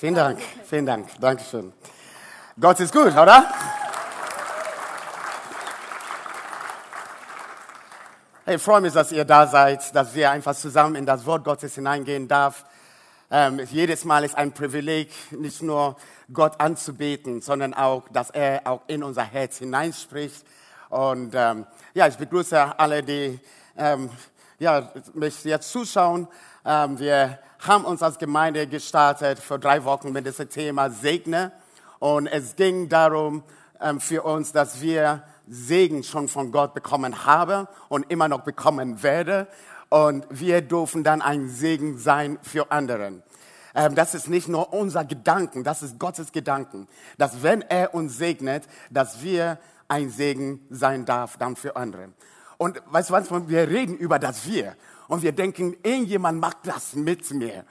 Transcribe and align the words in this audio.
Vielen 0.00 0.14
Dank, 0.14 0.38
vielen 0.64 0.86
Dank, 0.86 1.08
Dankeschön. 1.20 1.74
Gott 2.58 2.80
ist 2.80 2.90
gut, 2.90 3.08
oder? 3.08 3.52
Hey, 8.46 8.56
ich 8.56 8.62
freue 8.62 8.80
mich, 8.80 8.94
dass 8.94 9.12
ihr 9.12 9.26
da 9.26 9.46
seid, 9.46 9.94
dass 9.94 10.14
wir 10.14 10.30
einfach 10.30 10.56
zusammen 10.56 10.94
in 10.94 11.04
das 11.04 11.26
Wort 11.26 11.44
Gottes 11.44 11.74
hineingehen 11.74 12.28
darf. 12.28 12.64
Ähm, 13.30 13.60
jedes 13.70 14.06
Mal 14.06 14.24
ist 14.24 14.38
ein 14.38 14.52
Privileg, 14.52 15.10
nicht 15.32 15.60
nur 15.60 15.96
Gott 16.32 16.58
anzubeten, 16.62 17.42
sondern 17.42 17.74
auch, 17.74 18.08
dass 18.08 18.30
er 18.30 18.62
auch 18.64 18.80
in 18.86 19.02
unser 19.02 19.24
Herz 19.24 19.58
hineinspricht. 19.58 20.46
Und 20.88 21.34
ähm, 21.34 21.66
ja, 21.92 22.06
ich 22.06 22.16
begrüße 22.16 22.78
alle, 22.78 23.02
die 23.02 23.38
ähm, 23.76 24.08
ja, 24.60 24.92
mich 25.14 25.42
jetzt 25.44 25.72
zuschauen. 25.72 26.28
Ähm, 26.64 26.98
wir 26.98 27.38
haben 27.60 27.84
uns 27.84 28.02
als 28.02 28.18
Gemeinde 28.18 28.66
gestartet 28.66 29.38
vor 29.38 29.58
drei 29.58 29.82
Wochen 29.84 30.12
mit 30.12 30.26
diesem 30.26 30.48
Thema 30.48 30.90
Segne. 30.90 31.50
Und 31.98 32.26
es 32.26 32.54
ging 32.56 32.88
darum 32.88 33.42
ähm, 33.80 34.00
für 34.00 34.22
uns, 34.22 34.52
dass 34.52 34.80
wir 34.82 35.22
Segen 35.48 36.04
schon 36.04 36.28
von 36.28 36.52
Gott 36.52 36.74
bekommen 36.74 37.24
haben 37.24 37.66
und 37.88 38.10
immer 38.10 38.28
noch 38.28 38.42
bekommen 38.42 39.02
werden. 39.02 39.46
Und 39.88 40.26
wir 40.28 40.60
dürfen 40.60 41.02
dann 41.04 41.22
ein 41.22 41.48
Segen 41.48 41.98
sein 41.98 42.38
für 42.42 42.70
anderen. 42.70 43.22
Ähm, 43.74 43.94
das 43.94 44.14
ist 44.14 44.28
nicht 44.28 44.48
nur 44.48 44.74
unser 44.74 45.06
Gedanken, 45.06 45.64
das 45.64 45.82
ist 45.82 45.98
Gottes 45.98 46.32
Gedanken, 46.32 46.86
dass 47.16 47.42
wenn 47.42 47.62
er 47.62 47.94
uns 47.94 48.18
segnet, 48.18 48.64
dass 48.90 49.22
wir 49.22 49.58
ein 49.88 50.10
Segen 50.10 50.66
sein 50.68 51.06
darf 51.06 51.38
dann 51.38 51.56
für 51.56 51.76
andere. 51.76 52.10
Und 52.60 52.82
weißt 52.90 53.08
du 53.08 53.14
was, 53.14 53.30
wir 53.48 53.70
reden 53.70 53.96
über 53.96 54.18
das 54.18 54.46
Wir 54.46 54.76
und 55.08 55.22
wir 55.22 55.32
denken, 55.32 55.78
irgendjemand 55.82 56.42
macht 56.42 56.58
das 56.64 56.94
mit 56.94 57.30
mir. 57.30 57.64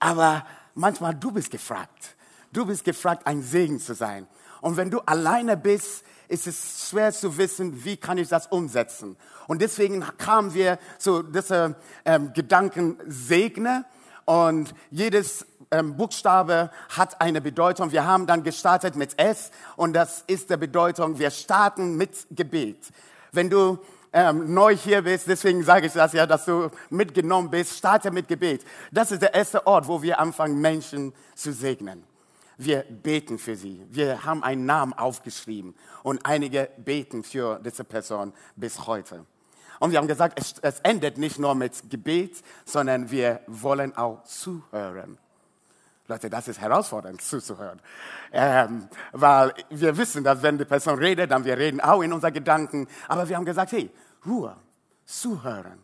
Aber 0.00 0.46
manchmal 0.74 1.14
du 1.14 1.32
bist 1.32 1.50
gefragt. 1.50 2.16
Du 2.50 2.64
bist 2.64 2.82
gefragt, 2.82 3.26
ein 3.26 3.42
Segen 3.42 3.78
zu 3.78 3.94
sein. 3.94 4.26
Und 4.62 4.78
wenn 4.78 4.90
du 4.90 5.00
alleine 5.00 5.58
bist, 5.58 6.02
ist 6.28 6.46
es 6.46 6.88
schwer 6.88 7.12
zu 7.12 7.36
wissen, 7.36 7.84
wie 7.84 7.98
kann 7.98 8.16
ich 8.16 8.28
das 8.28 8.46
umsetzen. 8.46 9.18
Und 9.48 9.60
deswegen 9.60 10.02
kamen 10.16 10.54
wir 10.54 10.78
zu 10.96 11.22
diesem 11.22 11.74
ähm, 12.06 12.32
Gedanken 12.32 12.96
Segne. 13.06 13.84
Und 14.24 14.74
jedes 14.90 15.44
ähm, 15.70 15.94
Buchstabe 15.98 16.70
hat 16.88 17.20
eine 17.20 17.42
Bedeutung. 17.42 17.92
Wir 17.92 18.06
haben 18.06 18.26
dann 18.26 18.44
gestartet 18.44 18.96
mit 18.96 19.18
S 19.18 19.50
und 19.76 19.92
das 19.92 20.24
ist 20.26 20.48
der 20.48 20.56
Bedeutung, 20.56 21.18
wir 21.18 21.30
starten 21.30 21.98
mit 21.98 22.28
Gebet. 22.30 22.78
Wenn 23.30 23.50
du 23.50 23.78
ähm, 24.12 24.52
neu 24.52 24.76
hier 24.76 25.02
bist, 25.02 25.26
deswegen 25.26 25.62
sage 25.62 25.86
ich 25.86 25.92
das 25.92 26.12
ja, 26.12 26.26
dass 26.26 26.44
du 26.44 26.70
mitgenommen 26.90 27.50
bist, 27.50 27.78
starte 27.78 28.10
mit 28.10 28.28
Gebet. 28.28 28.64
Das 28.90 29.10
ist 29.10 29.22
der 29.22 29.34
erste 29.34 29.66
Ort, 29.66 29.88
wo 29.88 30.02
wir 30.02 30.18
anfangen, 30.20 30.60
Menschen 30.60 31.12
zu 31.34 31.52
segnen. 31.52 32.04
Wir 32.58 32.82
beten 32.82 33.38
für 33.38 33.56
sie. 33.56 33.84
Wir 33.90 34.24
haben 34.24 34.42
einen 34.42 34.66
Namen 34.66 34.92
aufgeschrieben 34.92 35.74
und 36.02 36.24
einige 36.24 36.68
beten 36.76 37.24
für 37.24 37.58
diese 37.64 37.84
Person 37.84 38.32
bis 38.56 38.86
heute. 38.86 39.24
Und 39.80 39.90
wir 39.90 39.98
haben 39.98 40.06
gesagt, 40.06 40.38
es, 40.38 40.54
es 40.62 40.80
endet 40.80 41.18
nicht 41.18 41.38
nur 41.38 41.54
mit 41.54 41.90
Gebet, 41.90 42.42
sondern 42.64 43.10
wir 43.10 43.40
wollen 43.46 43.96
auch 43.96 44.22
zuhören. 44.24 45.18
Leute, 46.12 46.30
das 46.30 46.48
ist 46.48 46.60
herausfordernd 46.60 47.20
zuzuhören. 47.22 47.80
Ähm, 48.32 48.88
weil 49.12 49.52
wir 49.70 49.96
wissen, 49.96 50.22
dass 50.22 50.42
wenn 50.42 50.58
die 50.58 50.64
Person 50.64 50.98
redet, 50.98 51.30
dann 51.30 51.44
wir 51.44 51.56
reden 51.56 51.80
auch 51.80 52.02
in 52.02 52.12
unseren 52.12 52.32
Gedanken. 52.32 52.86
Aber 53.08 53.28
wir 53.28 53.36
haben 53.36 53.44
gesagt, 53.44 53.72
hey, 53.72 53.90
Ruhe, 54.26 54.56
zuhören. 55.04 55.82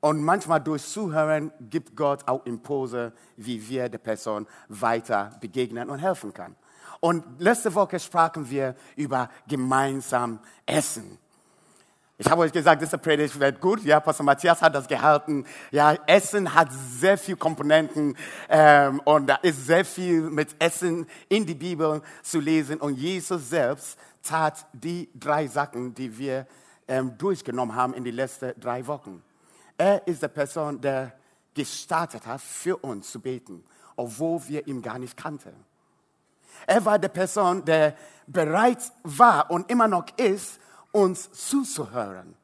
Und 0.00 0.22
manchmal 0.22 0.60
durch 0.60 0.84
Zuhören 0.84 1.50
gibt 1.70 1.96
Gott 1.96 2.28
auch 2.28 2.44
Impulse, 2.44 3.14
wie 3.38 3.66
wir 3.70 3.88
der 3.88 3.98
Person 3.98 4.46
weiter 4.68 5.30
begegnen 5.40 5.88
und 5.88 5.98
helfen 5.98 6.34
kann. 6.34 6.54
Und 7.00 7.24
letzte 7.38 7.74
Woche 7.74 7.98
sprachen 7.98 8.50
wir 8.50 8.74
über 8.96 9.30
gemeinsam 9.48 10.40
Essen. 10.66 11.18
Ich 12.16 12.30
habe 12.30 12.42
euch 12.42 12.52
gesagt, 12.52 12.80
diese 12.80 12.96
Predigt 12.96 13.40
wird 13.40 13.60
gut. 13.60 13.82
Ja, 13.82 13.98
Pastor 13.98 14.24
Matthias 14.24 14.62
hat 14.62 14.72
das 14.72 14.86
gehalten. 14.86 15.44
Ja, 15.72 15.94
Essen 16.06 16.54
hat 16.54 16.68
sehr 16.72 17.18
viele 17.18 17.36
Komponenten 17.36 18.16
ähm, 18.48 19.00
und 19.00 19.26
da 19.26 19.34
ist 19.36 19.66
sehr 19.66 19.84
viel 19.84 20.20
mit 20.22 20.54
Essen 20.60 21.08
in 21.28 21.44
die 21.44 21.56
Bibel 21.56 22.02
zu 22.22 22.38
lesen. 22.38 22.78
Und 22.78 22.98
Jesus 22.98 23.50
selbst 23.50 23.98
tat 24.22 24.64
die 24.72 25.10
drei 25.12 25.48
Sachen, 25.48 25.92
die 25.92 26.16
wir 26.16 26.46
ähm, 26.86 27.18
durchgenommen 27.18 27.74
haben 27.74 27.94
in 27.94 28.04
die 28.04 28.12
letzten 28.12 28.52
drei 28.60 28.86
Wochen. 28.86 29.20
Er 29.76 30.06
ist 30.06 30.22
die 30.22 30.28
Person, 30.28 30.80
der 30.80 31.14
gestartet 31.52 32.28
hat, 32.28 32.40
für 32.40 32.76
uns 32.76 33.10
zu 33.10 33.18
beten, 33.18 33.64
obwohl 33.96 34.40
wir 34.46 34.68
ihn 34.68 34.82
gar 34.82 35.00
nicht 35.00 35.16
kannten. 35.16 35.52
Er 36.64 36.84
war 36.84 36.96
die 36.96 37.08
Person, 37.08 37.64
der 37.64 37.96
bereit 38.28 38.92
war 39.02 39.50
und 39.50 39.68
immer 39.68 39.88
noch 39.88 40.06
ist, 40.16 40.60
uns 40.94 41.30
zuzuhören. 41.32 42.36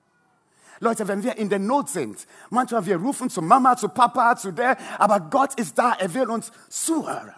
Leute, 0.81 1.06
wenn 1.09 1.22
wir 1.22 1.37
in 1.37 1.49
der 1.49 1.59
Not 1.59 1.91
sind, 1.91 2.27
manchmal 2.49 2.84
wir 2.87 2.97
rufen 2.97 3.31
zu 3.31 3.43
Mama, 3.43 3.77
zu 3.77 3.88
Papa, 3.88 4.34
zu 4.37 4.53
der, 4.53 4.77
aber 4.99 5.21
Gott 5.21 5.55
ist 5.55 5.78
da, 5.78 5.93
er 5.93 6.12
will 6.15 6.28
uns 6.31 6.50
zuhören. 6.69 7.34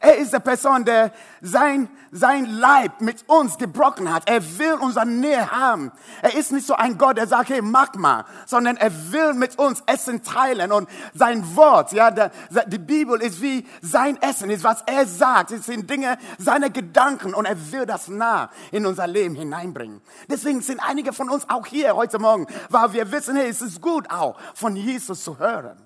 Er 0.00 0.16
ist 0.16 0.32
der 0.32 0.40
Person, 0.40 0.84
der 0.84 1.12
sein, 1.40 1.88
sein 2.10 2.46
Leib 2.46 3.00
mit 3.00 3.28
uns 3.28 3.56
gebrochen 3.56 4.12
hat. 4.12 4.28
Er 4.28 4.58
will 4.58 4.74
unsere 4.74 5.06
Nähe 5.06 5.50
haben. 5.50 5.90
Er 6.22 6.34
ist 6.34 6.52
nicht 6.52 6.66
so 6.66 6.74
ein 6.74 6.98
Gott, 6.98 7.16
der 7.16 7.26
sagt, 7.26 7.48
hey, 7.48 7.62
mach 7.62 7.94
mal, 7.94 8.24
sondern 8.46 8.76
er 8.76 8.92
will 9.12 9.34
mit 9.34 9.58
uns 9.58 9.82
Essen 9.86 10.22
teilen 10.22 10.72
und 10.72 10.88
sein 11.14 11.56
Wort, 11.56 11.92
ja, 11.92 12.10
der, 12.10 12.30
die 12.66 12.78
Bibel 12.78 13.20
ist 13.20 13.40
wie 13.40 13.66
sein 13.80 14.20
Essen, 14.20 14.50
ist 14.50 14.64
was 14.64 14.82
er 14.86 15.06
sagt, 15.06 15.50
es 15.50 15.66
sind 15.66 15.88
Dinge, 15.88 16.18
seine 16.38 16.70
Gedanken 16.70 17.34
und 17.34 17.46
er 17.46 17.72
will 17.72 17.86
das 17.86 18.08
nah 18.08 18.50
in 18.72 18.86
unser 18.86 19.06
Leben 19.06 19.34
hineinbringen. 19.34 20.02
Deswegen 20.28 20.60
sind 20.60 20.80
einige 20.80 21.12
von 21.12 21.30
uns 21.30 21.48
auch 21.48 21.66
hier 21.66 21.96
heute 21.96 22.18
Morgen, 22.18 22.46
weil 22.68 22.92
wir 22.92 23.12
wissen, 23.12 23.36
hey, 23.36 23.48
es 23.48 23.62
ist 23.62 23.80
gut 23.80 24.10
auch 24.10 24.36
von 24.54 24.76
Jesus 24.76 25.24
zu 25.24 25.38
hören. 25.38 25.78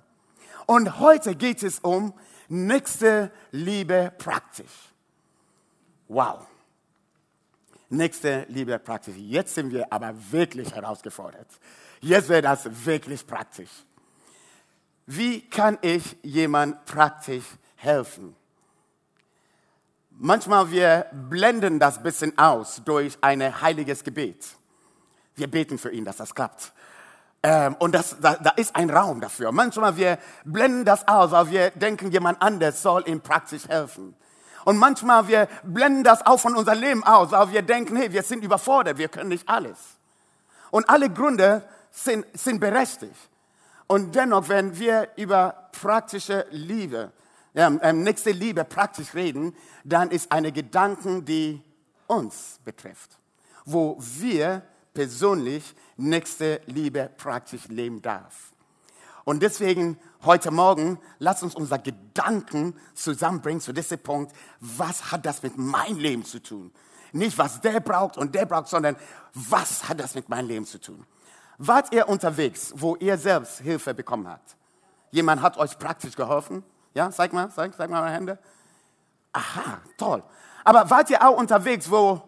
Und 0.67 1.01
heute 1.01 1.35
geht 1.35 1.63
es 1.63 1.81
um 1.81 2.15
Nächste 2.53 3.31
Liebe 3.53 4.13
praktisch. 4.19 4.91
Wow. 6.09 6.49
Nächste 7.89 8.45
Liebe 8.49 8.77
praktisch. 8.81 9.15
Jetzt 9.17 9.55
sind 9.55 9.71
wir 9.71 9.93
aber 9.93 10.13
wirklich 10.33 10.75
herausgefordert. 10.75 11.47
Jetzt 12.01 12.29
wird 12.29 12.45
das 12.45 12.69
wirklich 12.85 13.25
praktisch. 13.25 13.71
Wie 15.07 15.49
kann 15.49 15.79
ich 15.81 16.17
jemand 16.23 16.85
praktisch 16.87 17.45
helfen? 17.77 18.35
Manchmal 20.11 20.73
wir 20.73 21.07
blenden 21.13 21.79
das 21.79 22.03
bisschen 22.03 22.37
aus 22.37 22.83
durch 22.85 23.17
ein 23.21 23.63
heiliges 23.63 24.03
Gebet. 24.03 24.45
Wir 25.37 25.49
beten 25.49 25.79
für 25.79 25.93
ihn, 25.93 26.05
dass 26.05 26.17
das 26.17 26.35
klappt. 26.35 26.73
Ähm, 27.43 27.75
und 27.79 27.95
das, 27.95 28.17
da, 28.21 28.35
da 28.35 28.51
ist 28.51 28.77
ein 28.77 28.91
Raum 28.91 29.21
dafür. 29.21 29.51
Manchmal 29.53 29.97
wir 29.97 30.19
blenden 30.45 30.85
das 30.85 31.09
aus, 31.09 31.31
weil 31.31 31.51
wir 31.51 31.71
denken, 31.71 32.11
jemand 32.11 32.41
anders 32.43 32.83
soll 32.83 33.09
ihm 33.09 33.21
praktisch 33.21 33.67
helfen. 33.69 34.15
Und 34.65 34.77
manchmal 34.77 35.27
wir 35.27 35.49
blenden 35.63 36.05
das 36.05 36.25
auch 36.27 36.39
von 36.39 36.55
unserem 36.55 36.81
Leben 36.81 37.05
aus, 37.05 37.31
weil 37.31 37.51
wir 37.53 37.63
denken, 37.63 37.97
hey, 37.97 38.13
wir 38.13 38.23
sind 38.23 38.45
überfordert, 38.45 38.99
wir 38.99 39.09
können 39.09 39.31
nicht 39.31 39.49
alles. 39.49 39.79
Und 40.71 40.89
alle 40.91 41.09
Gründe 41.09 41.63
sind, 41.91 42.27
sind 42.35 42.61
berechtigt. 42.61 43.17
Und 43.87 44.15
dennoch, 44.15 44.49
wenn 44.49 44.79
wir 44.79 45.09
über 45.17 45.71
praktische 45.81 46.47
Liebe, 46.51 47.11
ähm, 47.55 47.81
nächste 48.05 48.31
Liebe 48.31 48.65
praktisch 48.65 49.15
reden, 49.15 49.57
dann 49.83 50.11
ist 50.11 50.31
eine 50.31 50.53
Gedanken, 50.53 51.25
die 51.25 51.65
uns 52.07 52.61
betrifft, 52.65 53.19
wo 53.65 53.97
wir 53.99 54.63
persönlich 54.95 55.75
nächste 56.01 56.61
Liebe 56.67 57.11
praktisch 57.17 57.69
leben 57.69 58.03
darf. 58.03 58.53
Und 59.25 59.43
deswegen 59.43 59.99
heute 60.25 60.51
Morgen, 60.51 60.99
lass 61.19 61.43
uns 61.43 61.55
unsere 61.55 61.81
Gedanken 61.81 62.75
zusammenbringen 62.95 63.61
zu 63.61 63.73
diesem 63.73 63.99
Punkt. 63.99 64.35
Was 64.61 65.13
hat 65.13 65.27
das 65.27 65.43
mit 65.43 65.57
meinem 65.57 65.99
Leben 65.99 66.25
zu 66.25 66.43
tun? 66.43 66.73
Nicht, 67.13 67.37
was 67.39 67.61
der 67.61 67.81
braucht 67.81 68.17
und 68.17 68.35
der 68.35 68.47
braucht, 68.47 68.69
sondern 68.69 68.97
was 69.35 69.89
hat 69.89 70.01
das 70.01 70.15
mit 70.15 70.29
meinem 70.29 70.49
Leben 70.49 70.67
zu 70.67 70.81
tun? 70.81 71.05
Wart 71.59 71.93
ihr 71.93 72.09
unterwegs, 72.09 72.73
wo 72.75 72.97
ihr 72.97 73.19
selbst 73.19 73.61
Hilfe 73.61 73.93
bekommen 73.95 74.27
habt? 74.27 74.57
Jemand 75.11 75.43
hat 75.43 75.59
euch 75.59 75.79
praktisch 75.79 76.17
geholfen? 76.17 76.63
Ja, 76.95 77.11
zeig 77.11 77.33
mal, 77.33 77.51
zeig, 77.51 77.75
zeig 77.77 77.91
mal 77.91 78.01
meine 78.01 78.15
Hände. 78.15 78.39
Aha, 79.33 79.81
toll. 79.97 80.23
Aber 80.65 80.89
wart 80.89 81.11
ihr 81.11 81.27
auch 81.27 81.37
unterwegs, 81.37 81.91
wo 81.91 82.23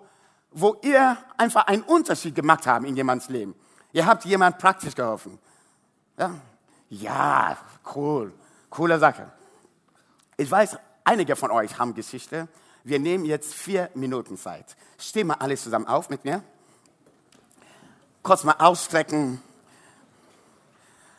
wo 0.54 0.76
ihr 0.82 1.16
einfach 1.36 1.66
einen 1.66 1.82
Unterschied 1.82 2.34
gemacht 2.34 2.66
habt 2.66 2.86
in 2.86 2.96
jemands 2.96 3.28
Leben. 3.28 3.54
Ihr 3.92 4.06
habt 4.06 4.24
jemand 4.24 4.58
praktisch 4.58 4.94
geholfen. 4.94 5.38
Ja, 6.18 6.34
ja 6.88 7.56
cool, 7.94 8.32
coole 8.70 8.98
Sache. 8.98 9.30
Ich 10.36 10.50
weiß, 10.50 10.78
einige 11.04 11.36
von 11.36 11.50
euch 11.50 11.78
haben 11.78 11.94
Geschichte. 11.94 12.48
Wir 12.84 12.98
nehmen 12.98 13.24
jetzt 13.24 13.54
vier 13.54 13.90
Minuten 13.94 14.36
Zeit. 14.36 14.76
Stehen 14.98 15.28
mal 15.28 15.36
alle 15.38 15.56
zusammen 15.56 15.86
auf 15.86 16.10
mit 16.10 16.24
mir. 16.24 16.42
Kurz 18.22 18.44
mal 18.44 18.56
ausstrecken. 18.58 19.42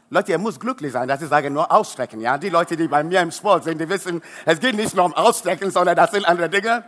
Leute, 0.10 0.32
ihr 0.32 0.38
muss 0.38 0.60
glücklich 0.60 0.92
sein, 0.92 1.08
dass 1.08 1.22
ich 1.22 1.30
sage 1.30 1.50
nur 1.50 1.72
ausstrecken. 1.72 2.22
Ja, 2.22 2.38
die 2.38 2.50
Leute, 2.50 2.78
die 2.78 2.88
bei 2.88 3.04
mir 3.04 3.22
im 3.22 3.32
Sport 3.32 3.64
sind, 3.64 3.80
die 3.80 3.90
wissen, 3.90 4.22
es 4.46 4.60
geht 4.60 4.76
nicht 4.76 4.96
nur 4.96 5.06
um 5.06 5.14
ausstrecken, 5.14 5.72
sondern 5.72 5.96
das 5.96 6.12
sind 6.12 6.26
andere 6.26 6.50
Dinge, 6.50 6.86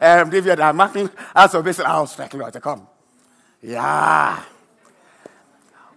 äh, 0.00 0.26
die 0.26 0.44
wir 0.44 0.56
da 0.56 0.72
machen. 0.72 1.08
Also 1.32 1.58
ein 1.58 1.64
bisschen 1.64 1.86
ausstrecken, 1.86 2.40
Leute, 2.40 2.60
komm. 2.60 2.86
Ja. 3.62 4.38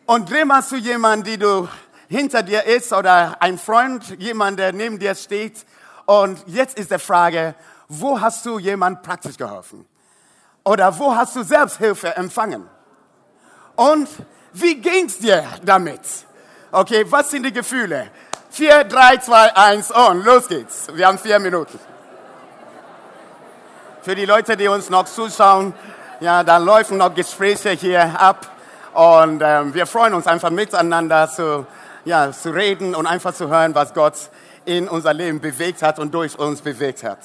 Und 0.07 0.31
dreh 0.31 0.45
mal 0.45 0.63
zu 0.63 0.77
jemandem, 0.77 1.33
die 1.33 1.37
du 1.37 1.67
hinter 2.07 2.41
dir 2.41 2.63
ist 2.63 2.93
oder 2.93 3.35
ein 3.41 3.57
Freund, 3.57 4.17
jemand, 4.17 4.57
der 4.57 4.71
neben 4.71 4.97
dir 4.97 5.13
steht. 5.15 5.65
Und 6.05 6.41
jetzt 6.47 6.79
ist 6.79 6.91
die 6.91 6.97
Frage, 6.97 7.55
wo 7.89 8.19
hast 8.19 8.45
du 8.45 8.57
jemand 8.57 9.03
praktisch 9.03 9.35
geholfen? 9.35 9.85
Oder 10.63 10.97
wo 10.97 11.13
hast 11.13 11.35
du 11.35 11.43
Selbsthilfe 11.43 12.15
empfangen? 12.15 12.65
Und 13.75 14.07
wie 14.53 14.75
ging's 14.75 15.17
dir 15.17 15.43
damit? 15.65 15.99
Okay, 16.71 17.05
was 17.09 17.29
sind 17.29 17.43
die 17.43 17.51
Gefühle? 17.51 18.09
4, 18.51 18.85
3, 18.85 19.17
2, 19.17 19.55
1 19.57 19.91
und 19.91 20.23
los 20.23 20.47
geht's. 20.47 20.87
Wir 20.93 21.05
haben 21.05 21.19
vier 21.19 21.39
Minuten. 21.39 21.77
Für 24.03 24.15
die 24.15 24.25
Leute, 24.25 24.55
die 24.55 24.69
uns 24.69 24.89
noch 24.89 25.03
zuschauen, 25.03 25.73
ja, 26.21 26.45
da 26.45 26.59
laufen 26.59 26.97
noch 26.97 27.13
Gespräche 27.13 27.71
hier 27.71 28.17
ab 28.17 28.56
und 28.97 29.43
ähm, 29.45 29.75
wir 29.75 29.85
freuen 29.85 30.15
uns 30.15 30.25
einfach 30.25 30.49
miteinander 30.49 31.29
zu, 31.29 31.67
ja, 32.03 32.31
zu 32.31 32.49
reden 32.49 32.95
und 32.95 33.05
einfach 33.05 33.31
zu 33.31 33.47
hören, 33.47 33.75
was 33.75 33.93
Gott 33.93 34.31
in 34.65 34.89
unser 34.89 35.13
Leben 35.13 35.39
bewegt 35.39 35.83
hat 35.83 35.99
und 35.99 36.15
durch 36.15 36.39
uns 36.39 36.61
bewegt 36.61 37.03
hat. 37.03 37.19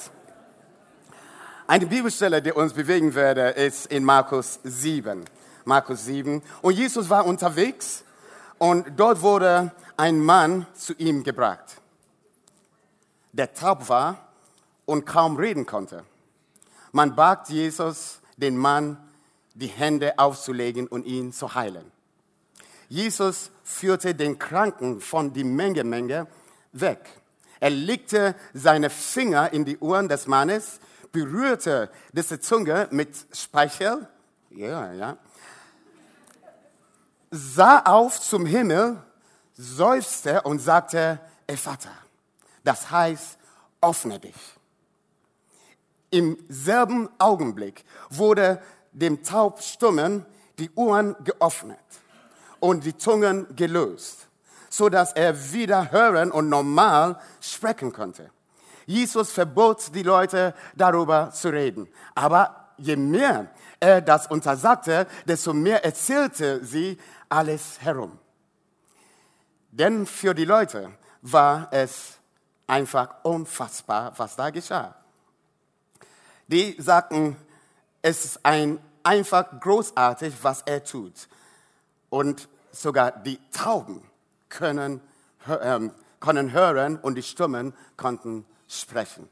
Eine 1.65 1.87
Bibelstelle, 1.87 2.43
die 2.43 2.51
uns 2.51 2.73
bewegen 2.73 3.15
würde, 3.15 3.49
ist 3.49 3.87
in 3.87 4.03
Markus 4.03 4.59
7. 4.63 5.25
Markus 5.65 6.05
7. 6.05 6.43
Und 6.61 6.73
Jesus 6.75 7.09
war 7.09 7.25
unterwegs 7.25 8.03
und 8.59 8.85
dort 8.95 9.23
wurde 9.23 9.71
ein 9.97 10.19
Mann 10.19 10.67
zu 10.75 10.93
ihm 10.93 11.23
gebracht, 11.23 11.81
der 13.31 13.51
taub 13.51 13.89
war 13.89 14.17
und 14.85 15.07
kaum 15.07 15.37
reden 15.37 15.65
konnte. 15.65 16.03
Man 16.91 17.15
bat 17.15 17.49
Jesus, 17.49 18.19
den 18.37 18.57
Mann 18.57 18.97
die 19.53 19.67
Hände 19.67 20.17
aufzulegen 20.17 20.87
und 20.87 21.05
ihn 21.05 21.31
zu 21.31 21.53
heilen. 21.53 21.91
Jesus 22.89 23.51
führte 23.63 24.13
den 24.13 24.37
Kranken 24.37 25.01
von 25.01 25.33
der 25.33 25.45
Menge, 25.45 25.83
Menge 25.83 26.27
weg. 26.71 27.09
Er 27.59 27.69
legte 27.69 28.35
seine 28.53 28.89
Finger 28.89 29.53
in 29.53 29.65
die 29.65 29.79
Ohren 29.79 30.09
des 30.09 30.27
Mannes, 30.27 30.79
berührte 31.11 31.89
diese 32.11 32.39
Zunge 32.39 32.87
mit 32.91 33.15
Speichel, 33.31 34.07
ja, 34.49 34.91
ja, 34.93 35.17
sah 37.31 37.79
auf 37.79 38.19
zum 38.19 38.45
Himmel, 38.45 39.01
seufzte 39.55 40.41
und 40.41 40.59
sagte, 40.59 41.19
Vater, 41.55 41.91
das 42.63 42.91
heißt, 42.91 43.37
öffne 43.81 44.19
dich. 44.19 44.35
Im 46.09 46.37
selben 46.47 47.09
Augenblick 47.17 47.83
wurde 48.09 48.61
dem 48.93 49.23
Taubstummen 49.23 50.25
die 50.59 50.69
Ohren 50.75 51.15
geöffnet 51.23 51.79
und 52.59 52.85
die 52.85 52.95
Zungen 52.97 53.55
gelöst, 53.55 54.27
so 54.69 54.89
dass 54.89 55.13
er 55.13 55.51
wieder 55.51 55.91
hören 55.91 56.31
und 56.31 56.49
normal 56.49 57.19
sprechen 57.41 57.91
konnte. 57.91 58.29
Jesus 58.85 59.31
verbot 59.31 59.93
die 59.95 60.03
Leute 60.03 60.53
darüber 60.75 61.31
zu 61.31 61.49
reden, 61.49 61.87
aber 62.15 62.73
je 62.77 62.95
mehr 62.95 63.47
er 63.79 64.01
das 64.01 64.27
untersagte, 64.27 65.07
desto 65.25 65.53
mehr 65.53 65.83
erzählte 65.83 66.63
sie 66.63 66.97
alles 67.29 67.81
herum. 67.81 68.17
Denn 69.71 70.05
für 70.05 70.33
die 70.33 70.45
Leute 70.45 70.91
war 71.21 71.67
es 71.71 72.19
einfach 72.67 73.23
unfassbar, 73.23 74.13
was 74.17 74.35
da 74.35 74.49
geschah. 74.49 74.95
Die 76.47 76.75
sagten, 76.79 77.35
es 78.03 78.25
ist 78.25 78.45
ein, 78.45 78.79
einfach 79.01 79.59
großartig, 79.59 80.35
was 80.43 80.61
er 80.61 80.83
tut. 80.83 81.13
Und 82.09 82.47
sogar 82.71 83.11
die 83.11 83.39
Tauben 83.51 84.03
können, 84.49 85.01
ähm, 85.61 85.91
können 86.19 86.51
hören 86.51 86.97
und 86.97 87.15
die 87.15 87.23
Stimmen 87.23 87.73
konnten 87.97 88.45
sprechen. 88.67 89.27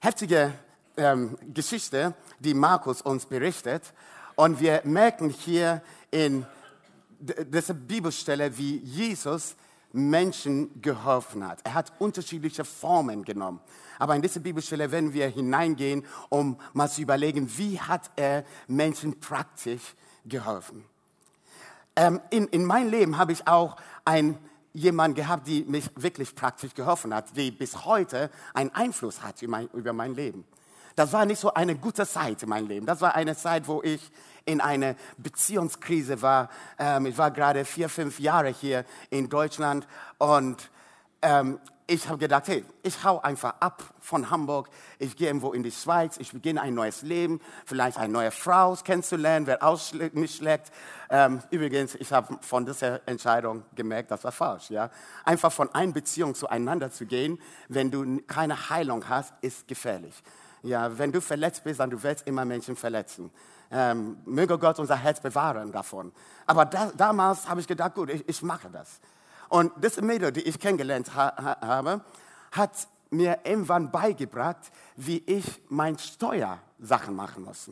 Heftige 0.00 0.52
ähm, 0.96 1.36
Geschichte, 1.52 2.14
die 2.38 2.54
Markus 2.54 3.02
uns 3.02 3.26
berichtet. 3.26 3.82
Und 4.36 4.60
wir 4.60 4.82
merken 4.84 5.30
hier 5.30 5.82
in 6.10 6.46
dieser 7.18 7.74
Bibelstelle, 7.74 8.56
wie 8.58 8.76
Jesus 8.78 9.56
Menschen 9.96 10.80
geholfen 10.80 11.46
hat. 11.46 11.60
Er 11.64 11.74
hat 11.74 11.92
unterschiedliche 11.98 12.64
Formen 12.64 13.24
genommen. 13.24 13.60
Aber 13.98 14.14
in 14.14 14.22
diese 14.22 14.40
Bibelstelle 14.40 14.90
werden 14.90 15.12
wir 15.12 15.28
hineingehen, 15.28 16.04
um 16.28 16.58
mal 16.72 16.88
zu 16.88 17.02
überlegen, 17.02 17.50
wie 17.56 17.80
hat 17.80 18.10
er 18.16 18.44
Menschen 18.68 19.18
praktisch 19.18 19.94
geholfen. 20.24 20.84
Ähm, 21.96 22.20
in, 22.30 22.46
in 22.48 22.64
meinem 22.64 22.90
Leben 22.90 23.16
habe 23.16 23.32
ich 23.32 23.48
auch 23.48 23.76
ein, 24.04 24.38
jemand 24.74 25.16
gehabt, 25.16 25.46
die 25.46 25.64
mich 25.64 25.90
wirklich 25.96 26.34
praktisch 26.34 26.74
geholfen 26.74 27.14
hat, 27.14 27.34
die 27.36 27.50
bis 27.50 27.86
heute 27.86 28.30
einen 28.52 28.70
Einfluss 28.74 29.22
hat 29.22 29.40
über 29.40 29.50
mein, 29.50 29.68
über 29.72 29.92
mein 29.94 30.14
Leben. 30.14 30.44
Das 30.94 31.12
war 31.12 31.26
nicht 31.26 31.40
so 31.40 31.52
eine 31.52 31.76
gute 31.76 32.06
Zeit 32.06 32.42
in 32.42 32.48
meinem 32.48 32.68
Leben. 32.68 32.86
Das 32.86 33.00
war 33.00 33.14
eine 33.14 33.36
Zeit, 33.36 33.68
wo 33.68 33.82
ich 33.82 34.10
in 34.46 34.62
einer 34.62 34.94
Beziehungskrise 35.18 36.22
war. 36.22 36.48
Ähm, 36.78 37.06
ich 37.06 37.18
war 37.18 37.30
gerade 37.30 37.64
vier, 37.66 37.90
fünf 37.90 38.18
Jahre 38.18 38.48
hier 38.48 38.84
in 39.10 39.28
Deutschland 39.28 39.86
und 40.18 40.70
ähm, 41.20 41.58
ich 41.88 42.08
habe 42.08 42.18
gedacht, 42.18 42.48
hey, 42.48 42.64
ich 42.82 43.04
hau 43.04 43.20
einfach 43.20 43.54
ab 43.60 43.82
von 44.00 44.28
Hamburg, 44.28 44.68
ich 44.98 45.16
gehe 45.16 45.28
irgendwo 45.28 45.52
in 45.52 45.62
die 45.62 45.70
Schweiz, 45.70 46.16
ich 46.18 46.32
beginne 46.32 46.60
ein 46.60 46.74
neues 46.74 47.02
Leben, 47.02 47.40
vielleicht 47.64 47.96
eine 47.96 48.12
neue 48.12 48.32
Frau 48.32 48.74
kennenzulernen, 48.74 49.46
wer 49.46 49.60
mich 50.14 50.34
schlägt. 50.34 50.72
Ähm, 51.10 51.40
übrigens, 51.50 51.94
ich 51.94 52.12
habe 52.12 52.38
von 52.40 52.66
dieser 52.66 53.06
Entscheidung 53.06 53.62
gemerkt, 53.76 54.10
das 54.10 54.24
war 54.24 54.32
falsch. 54.32 54.70
Ja? 54.70 54.90
Einfach 55.24 55.52
von 55.52 55.72
einer 55.74 55.92
Beziehung 55.92 56.34
zueinander 56.34 56.90
zu 56.90 57.06
gehen, 57.06 57.38
wenn 57.68 57.92
du 57.92 58.20
keine 58.26 58.68
Heilung 58.68 59.08
hast, 59.08 59.32
ist 59.40 59.68
gefährlich. 59.68 60.22
Ja, 60.62 60.98
wenn 60.98 61.12
du 61.12 61.20
verletzt 61.20 61.62
bist, 61.62 61.78
dann 61.78 61.90
du 61.90 62.02
wirst 62.02 62.26
immer 62.26 62.44
Menschen 62.44 62.74
verletzen. 62.74 63.30
Ähm, 63.70 64.18
möge 64.24 64.58
Gott 64.58 64.78
unser 64.78 64.96
Herz 64.96 65.20
bewahren 65.20 65.72
davon. 65.72 66.12
Aber 66.46 66.64
da, 66.64 66.92
damals 66.96 67.48
habe 67.48 67.60
ich 67.60 67.66
gedacht, 67.66 67.94
gut, 67.94 68.10
ich, 68.10 68.28
ich 68.28 68.42
mache 68.42 68.70
das. 68.70 69.00
Und 69.48 69.72
diese 69.76 70.02
Mädel, 70.02 70.32
die 70.32 70.42
ich 70.42 70.58
kennengelernt 70.58 71.14
ha 71.14 71.56
habe, 71.60 72.00
hat 72.52 72.88
mir 73.10 73.38
irgendwann 73.44 73.90
beigebracht, 73.90 74.70
wie 74.96 75.18
ich 75.26 75.62
meine 75.68 75.98
Steuersachen 75.98 77.14
machen 77.14 77.44
muss. 77.44 77.70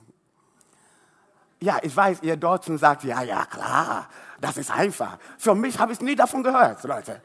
Ja, 1.61 1.79
ich 1.83 1.97
weiß, 1.97 2.19
ihr 2.23 2.37
Deutschen 2.37 2.77
sagt, 2.79 3.05
ja, 3.05 3.23
ja, 3.23 3.47
klar, 3.47 4.09
das 4.41 4.57
ist 4.57 4.71
einfach. 4.71 5.19
Für 5.39 5.55
mich 5.55 5.79
habe 5.79 5.93
ich 5.93 6.01
nie 6.01 6.15
davon 6.15 6.43
gehört, 6.43 6.83
Leute. 6.85 7.23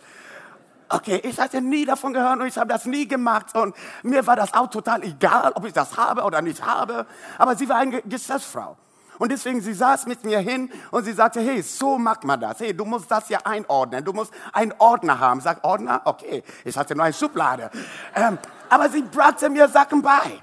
Okay, 0.89 1.21
ich 1.23 1.39
hatte 1.39 1.61
nie 1.61 1.85
davon 1.85 2.13
gehört 2.13 2.39
und 2.39 2.47
ich 2.47 2.57
habe 2.57 2.67
das 2.67 2.85
nie 2.85 3.07
gemacht 3.07 3.55
und 3.55 3.75
mir 4.01 4.25
war 4.25 4.35
das 4.35 4.53
auch 4.55 4.67
total 4.67 5.03
egal, 5.03 5.51
ob 5.53 5.65
ich 5.65 5.73
das 5.73 5.95
habe 5.95 6.23
oder 6.23 6.41
nicht 6.41 6.65
habe. 6.65 7.05
Aber 7.37 7.55
sie 7.55 7.69
war 7.69 7.77
eine 7.77 8.01
Geschäftsfrau. 8.01 8.75
Und 9.19 9.33
deswegen, 9.33 9.61
sie 9.61 9.73
saß 9.73 10.07
mit 10.07 10.23
mir 10.23 10.39
hin 10.39 10.71
und 10.91 11.03
sie 11.03 11.11
sagte, 11.11 11.41
hey, 11.41 11.61
so 11.61 11.97
macht 11.97 12.23
man 12.23 12.39
das. 12.39 12.61
Hey, 12.61 12.73
du 12.73 12.85
musst 12.85 13.11
das 13.11 13.27
hier 13.27 13.45
einordnen. 13.45 14.03
Du 14.03 14.13
musst 14.13 14.31
einen 14.53 14.73
Ordner 14.77 15.19
haben. 15.19 15.41
Sag, 15.41 15.63
Ordner? 15.63 16.01
Okay, 16.05 16.41
ich 16.63 16.75
hatte 16.77 16.95
nur 16.95 17.03
eine 17.03 17.13
Schublade. 17.13 17.69
Ähm, 18.15 18.39
aber 18.69 18.89
sie 18.89 19.01
brachte 19.01 19.49
mir 19.49 19.67
Sachen 19.67 20.01
bei. 20.01 20.41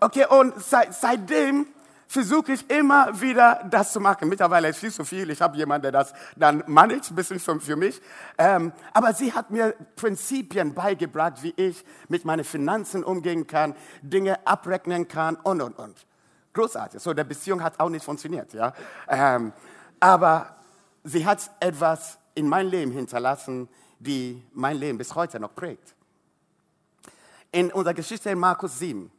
Okay, 0.00 0.26
und 0.28 0.62
seit, 0.62 0.94
seitdem 0.94 1.66
versuche 2.08 2.52
ich 2.52 2.68
immer 2.70 3.20
wieder 3.20 3.62
das 3.70 3.92
zu 3.92 4.00
machen. 4.00 4.28
Mittlerweile 4.28 4.68
ist 4.68 4.78
viel 4.78 4.90
zu 4.90 5.04
viel. 5.04 5.30
Ich 5.30 5.40
habe 5.42 5.56
jemanden, 5.56 5.82
der 5.82 5.92
das 5.92 6.14
dann 6.36 6.64
managt, 6.66 7.10
ein 7.10 7.14
bisschen 7.14 7.38
für, 7.38 7.60
für 7.60 7.76
mich. 7.76 8.00
Ähm, 8.38 8.72
aber 8.94 9.12
sie 9.12 9.32
hat 9.32 9.50
mir 9.50 9.74
Prinzipien 9.94 10.74
beigebracht, 10.74 11.42
wie 11.42 11.52
ich 11.56 11.84
mit 12.08 12.24
meinen 12.24 12.44
Finanzen 12.44 13.04
umgehen 13.04 13.46
kann, 13.46 13.74
Dinge 14.00 14.44
abrechnen 14.46 15.06
kann 15.06 15.36
und, 15.36 15.60
und, 15.60 15.78
und 15.78 16.06
großartig. 16.54 17.00
So, 17.00 17.12
der 17.12 17.24
Beziehung 17.24 17.62
hat 17.62 17.78
auch 17.78 17.90
nicht 17.90 18.04
funktioniert, 18.04 18.52
ja. 18.54 18.72
Ähm, 19.06 19.52
aber 20.00 20.56
sie 21.04 21.26
hat 21.26 21.50
etwas 21.60 22.18
in 22.34 22.48
mein 22.48 22.68
Leben 22.68 22.90
hinterlassen, 22.90 23.68
die 23.98 24.42
mein 24.52 24.78
Leben 24.78 24.96
bis 24.96 25.14
heute 25.14 25.38
noch 25.38 25.54
prägt. 25.54 25.94
In 27.52 27.70
unserer 27.72 27.94
Geschichte 27.94 28.30
in 28.30 28.38
Markus 28.38 28.78
7, 28.78 29.10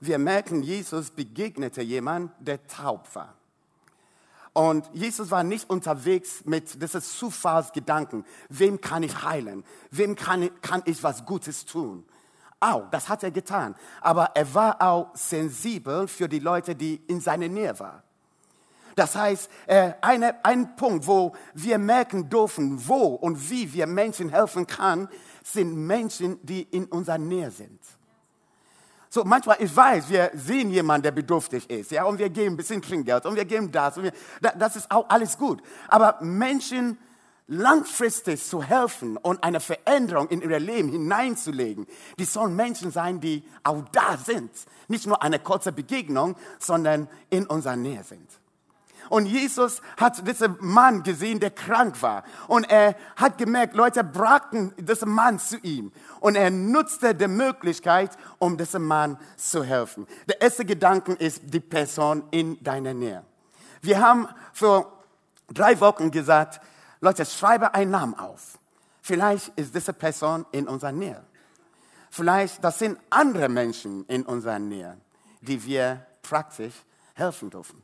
wir 0.00 0.18
merken, 0.18 0.62
Jesus 0.62 1.10
begegnete 1.10 1.82
jemand, 1.82 2.32
der 2.38 2.66
taub 2.66 3.14
war. 3.14 3.34
Und 4.52 4.90
Jesus 4.92 5.30
war 5.30 5.44
nicht 5.44 5.70
unterwegs 5.70 6.44
mit 6.44 6.82
diesem 6.82 7.02
Zufallsgedanken, 7.02 8.24
wem 8.48 8.80
kann 8.80 9.02
ich 9.02 9.22
heilen, 9.22 9.64
wem 9.90 10.16
kann 10.16 10.50
kann 10.62 10.82
ich 10.84 11.02
was 11.02 11.24
Gutes 11.24 11.64
tun, 11.64 12.04
auch, 12.60 12.90
das 12.90 13.08
hat 13.08 13.22
er 13.22 13.30
getan. 13.30 13.76
Aber 14.00 14.32
er 14.34 14.52
war 14.52 14.82
auch 14.82 15.14
sensibel 15.14 16.08
für 16.08 16.28
die 16.28 16.40
Leute, 16.40 16.74
die 16.74 16.96
in 17.06 17.20
seiner 17.20 17.48
Nähe 17.48 17.78
waren. 17.78 18.02
Das 18.96 19.14
heißt, 19.14 19.48
äh, 19.66 19.92
eine, 20.00 20.44
ein 20.44 20.74
Punkt, 20.74 21.06
wo 21.06 21.32
wir 21.54 21.78
merken 21.78 22.28
dürfen, 22.28 22.88
wo 22.88 23.14
und 23.14 23.48
wie 23.48 23.72
wir 23.72 23.86
Menschen 23.86 24.28
helfen 24.30 24.66
kann, 24.66 25.08
sind 25.44 25.72
Menschen, 25.86 26.44
die 26.44 26.62
in 26.62 26.86
unserer 26.86 27.18
Nähe 27.18 27.52
sind. 27.52 27.78
So, 29.10 29.24
manchmal, 29.24 29.56
ich 29.60 29.74
weiß, 29.74 30.10
wir 30.10 30.30
sehen 30.34 30.70
jemanden, 30.70 31.04
der 31.04 31.12
bedürftig 31.12 31.68
ist, 31.70 31.90
ja, 31.90 32.04
und 32.04 32.18
wir 32.18 32.28
geben 32.28 32.54
ein 32.54 32.56
bisschen 32.56 32.82
Trinkgeld 32.82 33.24
und 33.24 33.36
wir 33.36 33.44
geben 33.44 33.72
das, 33.72 33.96
und 33.96 34.04
wir, 34.04 34.12
das 34.40 34.76
ist 34.76 34.90
auch 34.90 35.08
alles 35.08 35.38
gut. 35.38 35.62
Aber 35.88 36.18
Menschen 36.20 36.98
langfristig 37.46 38.44
zu 38.44 38.62
helfen 38.62 39.16
und 39.16 39.42
eine 39.42 39.60
Veränderung 39.60 40.28
in 40.28 40.42
ihr 40.42 40.60
Leben 40.60 40.90
hineinzulegen, 40.90 41.86
die 42.18 42.24
sollen 42.24 42.54
Menschen 42.54 42.90
sein, 42.90 43.20
die 43.20 43.42
auch 43.62 43.82
da 43.92 44.18
sind. 44.18 44.50
Nicht 44.86 45.06
nur 45.06 45.22
eine 45.22 45.38
kurze 45.38 45.72
Begegnung, 45.72 46.36
sondern 46.58 47.08
in 47.30 47.46
unserer 47.46 47.76
Nähe 47.76 48.04
sind. 48.04 48.37
Und 49.08 49.26
Jesus 49.26 49.80
hat 49.96 50.26
diesen 50.26 50.56
Mann 50.60 51.02
gesehen, 51.02 51.40
der 51.40 51.50
krank 51.50 52.00
war. 52.02 52.24
Und 52.46 52.70
er 52.70 52.94
hat 53.16 53.38
gemerkt, 53.38 53.74
Leute 53.74 54.04
brachten 54.04 54.74
diesen 54.76 55.10
Mann 55.10 55.38
zu 55.38 55.56
ihm. 55.58 55.92
Und 56.20 56.36
er 56.36 56.50
nutzte 56.50 57.14
die 57.14 57.28
Möglichkeit, 57.28 58.10
um 58.38 58.56
diesem 58.56 58.84
Mann 58.84 59.18
zu 59.36 59.62
helfen. 59.62 60.06
Der 60.28 60.40
erste 60.40 60.64
Gedanke 60.64 61.12
ist 61.14 61.42
die 61.44 61.60
Person 61.60 62.24
in 62.30 62.62
deiner 62.62 62.94
Nähe. 62.94 63.24
Wir 63.80 64.00
haben 64.00 64.28
vor 64.52 64.92
drei 65.48 65.78
Wochen 65.80 66.10
gesagt, 66.10 66.60
Leute, 67.00 67.24
schreibe 67.24 67.74
einen 67.74 67.92
Namen 67.92 68.14
auf. 68.14 68.58
Vielleicht 69.02 69.48
ist 69.56 69.74
diese 69.74 69.92
Person 69.92 70.44
in 70.52 70.68
unserer 70.68 70.92
Nähe. 70.92 71.22
Vielleicht 72.10 72.62
das 72.62 72.78
sind 72.78 72.98
andere 73.10 73.48
Menschen 73.48 74.04
in 74.06 74.24
unserer 74.24 74.58
Nähe, 74.58 74.96
die 75.40 75.62
wir 75.64 76.04
praktisch 76.22 76.74
helfen 77.14 77.50
dürfen. 77.50 77.82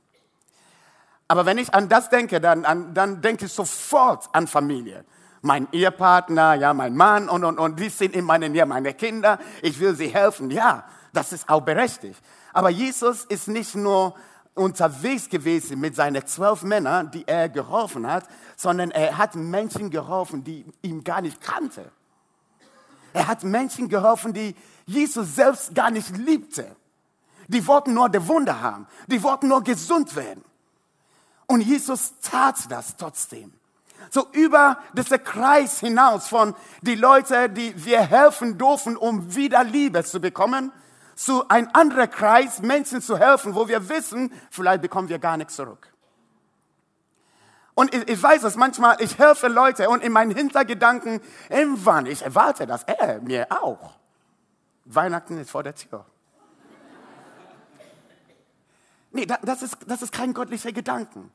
Aber 1.29 1.47
wenn 1.47 1.59
ich 1.59 1.73
an 1.75 1.89
das 1.89 2.11
denke, 2.11 2.41
dann, 2.41 2.65
an, 2.65 2.95
dann 2.95 3.21
denke 3.21 3.47
ich 3.47 3.53
sofort 3.53 4.29
an 4.33 4.47
Familie. 4.47 5.05
Mein 5.43 5.69
Ehepartner, 5.73 6.55
ja, 6.55 6.73
mein 6.75 6.97
Mann 6.97 7.29
und, 7.29 7.45
und, 7.45 7.59
und 7.59 7.79
die 7.79 7.89
sind 7.89 8.15
in 8.15 8.25
meiner 8.25 8.49
Nähe, 8.49 8.67
meine 8.67 8.95
Kinder. 8.95 9.39
Ich 9.63 9.79
will 9.79 9.95
sie 9.95 10.09
helfen. 10.09 10.51
Ja, 10.51 10.85
das 11.13 11.33
ist 11.33 11.49
auch 11.49 11.61
berechtigt. 11.61 12.21
Aber 12.53 12.71
Jesus 12.71 13.25
ist 13.25 13.49
nicht 13.49 13.75
nur 13.75 14.15
unterwegs 14.55 15.29
gewesen 15.29 15.81
mit 15.81 15.97
seinen 15.97 16.27
zwölf 16.27 16.63
Männern, 16.63 17.11
die 17.11 17.27
er 17.27 17.49
geholfen 17.49 18.07
hat, 18.07 18.25
sondern 18.57 18.91
er 18.91 19.19
hat 19.19 19.35
Menschen 19.35 19.91
geholfen, 19.91 20.45
die 20.45 20.65
ihn 20.83 21.03
gar 21.03 21.21
nicht 21.21 21.41
kannte. 21.41 21.91
Er 23.13 23.27
hat 23.27 23.45
Menschen 23.45 23.89
geholfen, 23.89 24.33
die 24.33 24.55
Jesus 24.87 25.35
selbst 25.35 25.75
gar 25.75 25.91
nicht 25.91 26.17
liebte. 26.17 26.77
Die 27.49 27.67
wollten 27.67 27.95
nur 27.95 28.09
der 28.09 28.27
Wunder 28.27 28.61
haben. 28.61 28.87
Die 29.07 29.23
wollten 29.23 29.49
nur 29.49 29.63
gesund 29.63 30.15
werden. 30.17 30.45
Und 31.47 31.61
Jesus 31.61 32.15
tat 32.21 32.71
das 32.71 32.97
trotzdem. 32.97 33.53
So 34.11 34.27
über 34.33 34.79
diesen 34.93 35.23
Kreis 35.23 35.81
hinaus 35.81 36.29
von 36.29 36.55
die 36.83 36.95
Leute, 36.95 37.49
die 37.49 37.85
wir 37.85 38.01
helfen 38.01 38.59
dürfen, 38.59 38.97
um 38.97 39.35
wieder 39.35 39.65
Liebe 39.65 40.05
zu 40.05 40.21
bekommen, 40.21 40.73
zu 41.15 41.49
ein 41.49 41.73
anderer 41.75 42.07
Kreis, 42.07 42.61
Menschen 42.61 43.01
zu 43.01 43.19
helfen, 43.19 43.55
wo 43.55 43.69
wir 43.69 43.89
wissen, 43.89 44.33
vielleicht 44.51 44.83
bekommen 44.83 45.09
wir 45.09 45.19
gar 45.19 45.37
nichts 45.37 45.57
zurück. 45.57 45.95
Und 47.75 47.95
ich, 47.95 48.09
ich 48.09 48.23
weiß 48.23 48.45
es 48.45 48.57
manchmal, 48.57 48.97
ich 49.01 49.19
helfe 49.19 49.49
Leute 49.49 49.89
und 49.89 50.03
in 50.03 50.13
meinen 50.13 50.35
Hintergedanken, 50.35 51.21
irgendwann, 51.49 52.07
ich 52.07 52.23
erwarte 52.23 52.67
dass 52.67 52.85
er 52.85 53.21
mir 53.21 53.47
auch. 53.51 53.95
Weihnachten 54.85 55.39
ist 55.39 55.51
vor 55.51 55.63
der 55.63 55.75
Tür. 55.75 56.05
Nee, 59.15 59.27
das 59.27 59.63
ist, 59.63 59.77
das 59.87 60.03
ist 60.03 60.13
kein 60.13 60.35
göttlicher 60.35 60.73
Gedanken. 60.73 61.31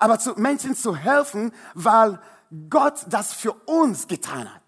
Aber 0.00 0.18
zu 0.18 0.32
Menschen 0.34 0.74
zu 0.74 0.96
helfen, 0.96 1.52
weil 1.74 2.20
Gott 2.68 3.06
das 3.08 3.32
für 3.32 3.52
uns 3.52 4.08
getan 4.08 4.52
hat. 4.52 4.62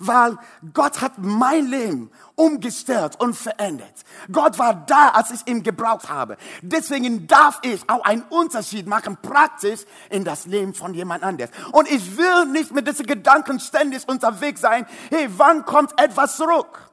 Weil 0.00 0.38
Gott 0.74 1.00
hat 1.00 1.18
mein 1.18 1.66
Leben 1.66 2.10
umgestellt 2.34 3.20
und 3.20 3.34
verändert. 3.36 3.92
Gott 4.32 4.58
war 4.58 4.74
da, 4.74 5.10
als 5.10 5.30
ich 5.30 5.46
ihn 5.46 5.62
gebraucht 5.62 6.08
habe. 6.08 6.36
Deswegen 6.62 7.28
darf 7.28 7.60
ich 7.62 7.88
auch 7.88 8.04
einen 8.04 8.22
Unterschied 8.22 8.88
machen, 8.88 9.18
praktisch 9.22 9.82
in 10.10 10.24
das 10.24 10.46
Leben 10.46 10.74
von 10.74 10.94
jemand 10.94 11.22
anderes. 11.22 11.50
Und 11.70 11.88
ich 11.88 12.16
will 12.16 12.46
nicht 12.46 12.72
mit 12.72 12.88
diesen 12.88 13.06
Gedanken 13.06 13.60
ständig 13.60 14.08
unterwegs 14.08 14.62
sein, 14.62 14.86
hey, 15.10 15.28
wann 15.36 15.64
kommt 15.64 15.92
etwas 16.00 16.36
zurück? 16.36 16.91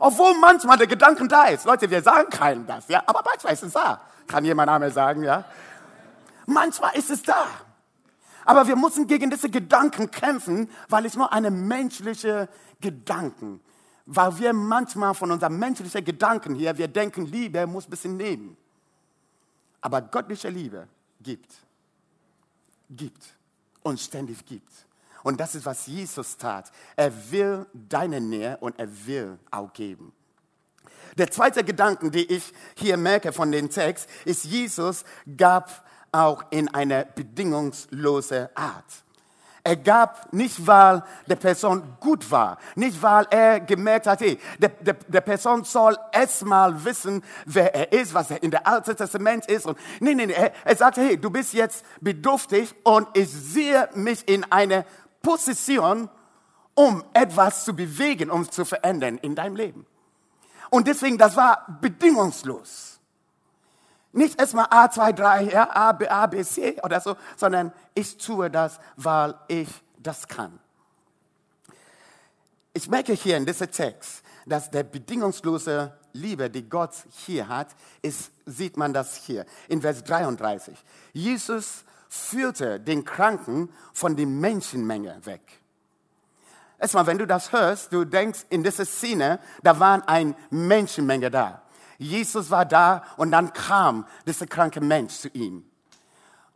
Obwohl 0.00 0.34
manchmal 0.38 0.78
der 0.78 0.86
Gedanke 0.86 1.26
da 1.28 1.46
ist. 1.46 1.64
Leute, 1.64 1.90
wir 1.90 2.02
sagen 2.02 2.30
keinem 2.30 2.66
das, 2.66 2.88
ja, 2.88 3.02
aber 3.06 3.22
manchmal 3.24 3.52
ist 3.52 3.62
es 3.62 3.72
da. 3.72 4.00
Kann 4.26 4.44
jemand 4.44 4.70
einmal 4.70 4.92
sagen, 4.92 5.22
ja? 5.22 5.44
Manchmal 6.46 6.96
ist 6.96 7.10
es 7.10 7.22
da. 7.22 7.46
Aber 8.44 8.66
wir 8.66 8.76
müssen 8.76 9.06
gegen 9.06 9.28
diese 9.28 9.50
Gedanken 9.50 10.10
kämpfen, 10.10 10.70
weil 10.88 11.04
es 11.04 11.16
nur 11.16 11.30
eine 11.32 11.50
menschliche 11.50 12.48
Gedanken, 12.80 13.60
weil 14.06 14.38
wir 14.38 14.52
manchmal 14.54 15.14
von 15.14 15.30
unseren 15.30 15.58
menschlichen 15.58 16.02
Gedanken 16.02 16.54
hier, 16.54 16.76
wir 16.78 16.88
denken, 16.88 17.26
Liebe 17.26 17.66
muss 17.66 17.86
ein 17.86 17.90
bisschen 17.90 18.16
nehmen. 18.16 18.56
Aber 19.80 20.00
göttliche 20.00 20.48
Liebe 20.48 20.88
gibt, 21.20 21.52
gibt 22.88 23.34
und 23.82 24.00
ständig 24.00 24.44
gibt. 24.46 24.72
Und 25.22 25.40
das 25.40 25.54
ist, 25.54 25.66
was 25.66 25.86
Jesus 25.86 26.36
tat. 26.36 26.70
Er 26.96 27.12
will 27.30 27.66
deine 27.72 28.20
Nähe 28.20 28.56
und 28.58 28.78
er 28.78 28.88
will 29.06 29.38
auch 29.50 29.72
geben. 29.72 30.12
Der 31.16 31.30
zweite 31.30 31.64
Gedanke, 31.64 32.10
den 32.10 32.26
ich 32.28 32.52
hier 32.76 32.96
merke 32.96 33.32
von 33.32 33.50
dem 33.50 33.70
Text, 33.70 34.08
ist, 34.24 34.44
Jesus 34.44 35.04
gab 35.36 35.84
auch 36.12 36.44
in 36.50 36.72
eine 36.72 37.06
bedingungslose 37.14 38.50
Art. 38.54 39.04
Er 39.64 39.76
gab 39.76 40.32
nicht, 40.32 40.66
weil 40.66 41.02
der 41.26 41.36
Person 41.36 41.82
gut 42.00 42.30
war, 42.30 42.56
nicht 42.74 43.02
weil 43.02 43.26
er 43.28 43.60
gemerkt 43.60 44.06
hat, 44.06 44.20
hey, 44.20 44.38
der, 44.58 44.70
der, 44.70 44.94
der 44.94 45.20
Person 45.20 45.64
soll 45.64 45.94
erstmal 46.10 46.84
wissen, 46.84 47.22
wer 47.44 47.74
er 47.74 47.92
ist, 47.92 48.14
was 48.14 48.30
er 48.30 48.42
in 48.42 48.50
der 48.50 48.66
Alten 48.66 48.96
Testament 48.96 49.44
ist. 49.46 49.66
Und 49.66 49.76
nee, 50.00 50.14
nee, 50.14 50.24
nee, 50.24 50.32
er, 50.32 50.52
er 50.64 50.76
sagte, 50.76 51.02
hey, 51.02 51.18
du 51.18 51.28
bist 51.28 51.52
jetzt 51.52 51.84
bedürftig 52.00 52.74
und 52.82 53.08
ich 53.12 53.28
sehe 53.28 53.90
mich 53.94 54.26
in 54.26 54.50
eine 54.50 54.86
Position, 55.22 56.08
um 56.74 57.04
etwas 57.12 57.64
zu 57.64 57.74
bewegen, 57.74 58.30
um 58.30 58.50
zu 58.50 58.64
verändern 58.64 59.18
in 59.18 59.34
deinem 59.34 59.56
Leben. 59.56 59.86
Und 60.70 60.86
deswegen, 60.86 61.18
das 61.18 61.36
war 61.36 61.78
bedingungslos. 61.80 63.00
Nicht 64.12 64.38
erstmal 64.38 64.66
A, 64.70 64.90
2, 64.90 65.12
3, 65.12 65.42
ja, 65.44 65.70
A, 65.70 65.92
B, 65.92 66.08
A, 66.08 66.26
B, 66.26 66.42
C 66.42 66.80
oder 66.82 67.00
so, 67.00 67.16
sondern 67.36 67.72
ich 67.94 68.16
tue 68.16 68.50
das, 68.50 68.80
weil 68.96 69.34
ich 69.48 69.68
das 69.98 70.26
kann. 70.26 70.58
Ich 72.72 72.88
merke 72.88 73.12
hier 73.12 73.36
in 73.36 73.44
diesem 73.44 73.70
Text, 73.70 74.22
dass 74.46 74.70
der 74.70 74.84
bedingungslose 74.84 75.92
Liebe, 76.12 76.48
die 76.48 76.68
Gott 76.68 76.94
hier 77.26 77.48
hat, 77.48 77.68
ist, 78.02 78.30
sieht 78.46 78.76
man 78.76 78.92
das 78.92 79.16
hier 79.16 79.44
in 79.68 79.80
Vers 79.80 80.02
33. 80.04 80.76
Jesus 81.12 81.84
führte 82.08 82.80
den 82.80 83.04
Kranken 83.04 83.70
von 83.92 84.16
der 84.16 84.26
Menschenmenge 84.26 85.20
weg. 85.24 85.42
Erstmal, 86.78 87.06
wenn 87.06 87.18
du 87.18 87.26
das 87.26 87.52
hörst, 87.52 87.92
du 87.92 88.04
denkst 88.04 88.46
in 88.50 88.62
dieser 88.62 88.84
Szene, 88.84 89.40
da 89.62 89.78
waren 89.80 90.02
eine 90.02 90.34
Menschenmenge 90.50 91.30
da. 91.30 91.62
Jesus 91.98 92.50
war 92.50 92.64
da 92.64 93.04
und 93.16 93.32
dann 93.32 93.52
kam 93.52 94.06
dieser 94.26 94.46
kranke 94.46 94.80
Mensch 94.80 95.14
zu 95.14 95.28
ihm. 95.28 95.68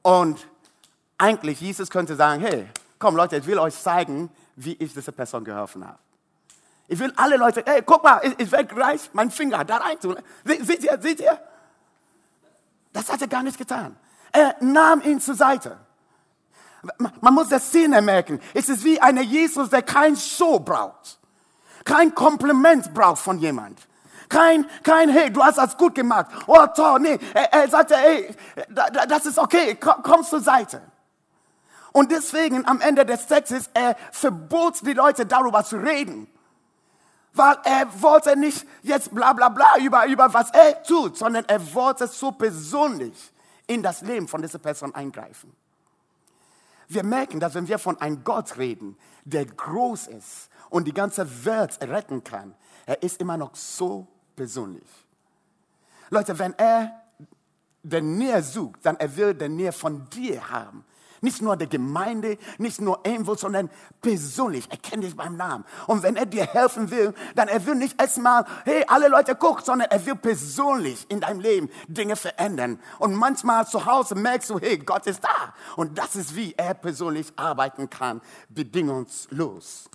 Und 0.03 0.47
eigentlich, 1.19 1.61
Jesus 1.61 1.91
könnte 1.91 2.15
sagen, 2.15 2.41
hey, 2.43 2.69
komm 2.99 3.17
Leute, 3.17 3.37
ich 3.37 3.47
will 3.47 3.59
euch 3.59 3.75
zeigen, 3.75 4.31
wie 4.55 4.75
ich 4.75 4.95
dieser 4.95 5.13
Person 5.13 5.45
geholfen 5.45 5.87
habe. 5.87 5.99
Ich 6.87 6.99
will 6.99 7.13
alle 7.17 7.37
Leute, 7.37 7.63
hey, 7.67 7.83
guck 7.85 8.05
mal, 8.05 8.21
ich, 8.23 8.39
ich 8.39 8.53
werde 8.53 8.73
gleich 8.73 9.13
meinen 9.13 9.31
Finger 9.31 9.65
da 9.65 9.79
rein 9.79 9.99
tun. 9.99 10.17
Seht 10.45 10.85
ihr, 10.85 10.99
seht 11.01 11.21
ihr? 11.21 11.41
Das 12.93 13.11
hat 13.11 13.21
er 13.21 13.29
gar 13.29 13.43
nicht 13.43 13.59
getan. 13.59 13.97
Er 14.33 14.57
nahm 14.61 15.03
ihn 15.03 15.21
zur 15.21 15.35
Seite. 15.35 15.79
Man 17.21 17.35
muss 17.35 17.49
das 17.49 17.69
Szene 17.69 18.03
merken. 18.03 18.41
Es 18.55 18.69
ist 18.69 18.83
wie 18.85 19.01
einer 19.01 19.23
Jesus, 19.23 19.71
der 19.71 19.83
kein 19.83 20.17
Show 20.17 20.59
braucht. 20.59 21.19
Kein 21.85 22.15
Kompliment 22.15 22.93
braucht 22.95 23.23
von 23.23 23.39
jemand. 23.39 23.79
Kein, 24.29 24.67
kein, 24.83 25.11
hey, 25.11 25.31
du 25.31 25.45
hast 25.45 25.59
das 25.59 25.77
gut 25.77 25.95
gemacht. 25.95 26.27
Oh, 26.47 26.67
toll, 26.75 27.01
nee. 27.01 27.19
Er, 27.35 27.53
er 27.53 27.69
sagte, 27.69 27.97
hey, 27.97 28.35
das 29.07 29.27
ist 29.27 29.39
okay, 29.39 29.77
komm, 29.79 30.03
komm 30.03 30.25
zur 30.25 30.41
Seite. 30.41 30.81
Und 31.93 32.11
deswegen 32.11 32.67
am 32.67 32.81
Ende 32.81 33.05
des 33.05 33.27
Textes, 33.27 33.69
er 33.75 33.95
verbot 34.11 34.81
die 34.87 34.95
Leute 34.95 35.27
darüber 35.27 35.63
zu 35.65 35.77
reden. 35.77 36.27
Weil 37.35 37.57
er 37.65 37.87
wollte 38.03 38.37
nicht 38.37 38.67
jetzt 38.83 39.15
bla 39.15 39.35
bla 39.35 39.51
bla 39.51 39.79
über, 39.79 40.07
über 40.07 40.33
was 40.33 40.51
er 40.51 40.83
tut, 40.83 41.19
sondern 41.19 41.45
er 41.47 41.75
wollte 41.75 42.07
so 42.07 42.33
persönlich 42.33 43.32
in 43.73 43.83
das 43.83 44.03
Leben 44.03 44.29
von 44.29 44.43
dieser 44.43 44.59
Person 44.59 44.95
eingreifen. 44.95 45.53
Wir 46.89 47.05
merken, 47.05 47.41
dass 47.41 47.55
wenn 47.55 47.69
wir 47.69 47.79
von 47.79 47.99
einem 48.01 48.23
Gott 48.23 48.59
reden, 48.59 48.99
der 49.25 49.47
groß 49.47 50.09
ist 50.09 50.51
und 50.69 50.87
die 50.87 50.93
ganze 50.93 51.45
Welt 51.45 51.79
retten 51.81 52.23
kann, 52.23 52.55
er 52.85 53.03
ist 53.03 53.21
immer 53.21 53.37
noch 53.37 53.55
so 53.55 54.07
persönlich. 54.37 54.89
Leute, 56.11 56.39
wenn 56.39 56.53
er 56.59 57.03
der 57.83 58.03
Nähe 58.03 58.43
sucht, 58.43 58.81
dann 58.85 58.97
er 58.97 59.17
will 59.17 59.35
der 59.35 59.49
Nähe 59.49 59.73
von 59.73 60.09
dir 60.11 60.51
haben. 60.51 60.85
Nicht 61.23 61.41
nur 61.41 61.57
der 61.57 61.69
Gemeinde, 61.69 62.37
nicht 62.59 62.81
nur 62.81 63.01
irgendwo, 63.05 63.37
sondern 63.37 63.71
persönlich. 64.01 64.67
Er 64.71 64.77
kennt 64.77 65.05
dich 65.05 65.17
beim 65.17 65.37
Namen. 65.37 65.65
Und 65.87 66.03
wenn 66.03 66.17
er 66.17 66.27
dir 66.27 66.45
helfen 66.45 66.91
will, 66.91 67.15
dann 67.37 67.49
er 67.49 67.65
will 67.65 67.77
nicht 67.77 67.99
erstmal, 68.01 68.45
hey, 68.65 68.85
alle 68.89 69.09
Leute 69.09 69.35
gucken, 69.37 69.65
sondern 69.65 69.89
er 69.91 70.05
will 70.05 70.17
persönlich 70.17 71.07
in 71.09 71.21
deinem 71.21 71.41
Leben 71.41 71.71
Dinge 71.87 72.17
verändern. 72.17 72.81
Und 72.99 73.15
manchmal 73.15 73.67
zu 73.67 73.87
Hause 73.87 74.17
merkst 74.17 74.51
du, 74.51 74.59
hey, 74.59 74.79
Gott 74.79 75.07
ist 75.07 75.23
da. 75.23 75.55
Und 75.77 75.97
das 75.97 76.17
ist, 76.17 76.35
wie 76.35 76.55
er 76.57 76.75
persönlich 76.75 77.33
arbeiten 77.37 77.89
kann, 77.89 78.21
bedingungslos 78.49 79.89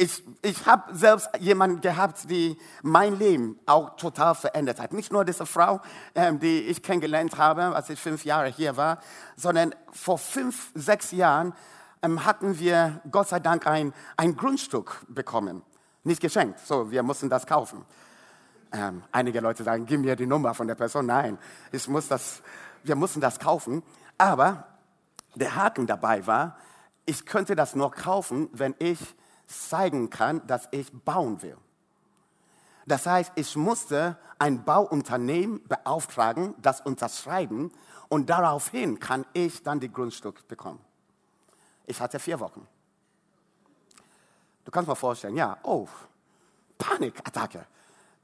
ich, 0.00 0.22
ich 0.42 0.64
habe 0.64 0.94
selbst 0.94 1.28
jemanden 1.40 1.80
gehabt, 1.80 2.30
die 2.30 2.56
mein 2.82 3.18
Leben 3.18 3.58
auch 3.66 3.96
total 3.96 4.36
verändert 4.36 4.80
hat. 4.80 4.92
Nicht 4.92 5.12
nur 5.12 5.24
diese 5.24 5.44
Frau, 5.44 5.80
ähm, 6.14 6.38
die 6.38 6.60
ich 6.60 6.84
kennengelernt 6.84 7.36
habe, 7.36 7.74
als 7.74 7.90
ich 7.90 8.00
fünf 8.00 8.24
Jahre 8.24 8.48
hier 8.48 8.76
war, 8.76 9.00
sondern 9.34 9.74
vor 9.90 10.16
fünf, 10.18 10.70
sechs 10.76 11.10
Jahren 11.10 11.52
ähm, 12.00 12.24
hatten 12.24 12.60
wir 12.60 13.02
Gott 13.10 13.28
sei 13.28 13.40
Dank 13.40 13.66
ein, 13.66 13.92
ein 14.16 14.36
Grundstück 14.36 15.04
bekommen. 15.08 15.62
Nicht 16.04 16.20
geschenkt, 16.20 16.60
so, 16.60 16.92
wir 16.92 17.02
mussten 17.02 17.28
das 17.28 17.44
kaufen. 17.44 17.84
Ähm, 18.70 19.02
einige 19.10 19.40
Leute 19.40 19.64
sagen, 19.64 19.84
gib 19.84 20.00
mir 20.00 20.14
die 20.14 20.26
Nummer 20.26 20.54
von 20.54 20.68
der 20.68 20.76
Person. 20.76 21.06
Nein, 21.06 21.38
ich 21.72 21.88
muss 21.88 22.06
das, 22.06 22.40
wir 22.84 22.94
mussten 22.94 23.20
das 23.20 23.40
kaufen. 23.40 23.82
Aber 24.16 24.64
der 25.34 25.56
Haken 25.56 25.88
dabei 25.88 26.24
war, 26.24 26.56
ich 27.04 27.26
könnte 27.26 27.56
das 27.56 27.74
nur 27.74 27.90
kaufen, 27.90 28.48
wenn 28.52 28.76
ich 28.78 28.98
zeigen 29.48 30.10
kann, 30.10 30.46
dass 30.46 30.68
ich 30.70 30.92
bauen 30.92 31.42
will. 31.42 31.56
Das 32.86 33.06
heißt, 33.06 33.32
ich 33.34 33.54
musste 33.56 34.16
ein 34.38 34.64
Bauunternehmen 34.64 35.66
beauftragen, 35.66 36.54
das 36.62 36.80
unterschreiben 36.80 37.70
und 38.08 38.30
daraufhin 38.30 38.98
kann 38.98 39.26
ich 39.32 39.62
dann 39.62 39.80
die 39.80 39.92
Grundstück 39.92 40.46
bekommen. 40.48 40.80
Ich 41.86 42.00
hatte 42.00 42.18
vier 42.18 42.40
Wochen. 42.40 42.66
Du 44.64 44.70
kannst 44.70 44.88
mir 44.88 44.96
vorstellen, 44.96 45.36
ja, 45.36 45.58
oh, 45.62 45.88
Panikattacke. 46.78 47.66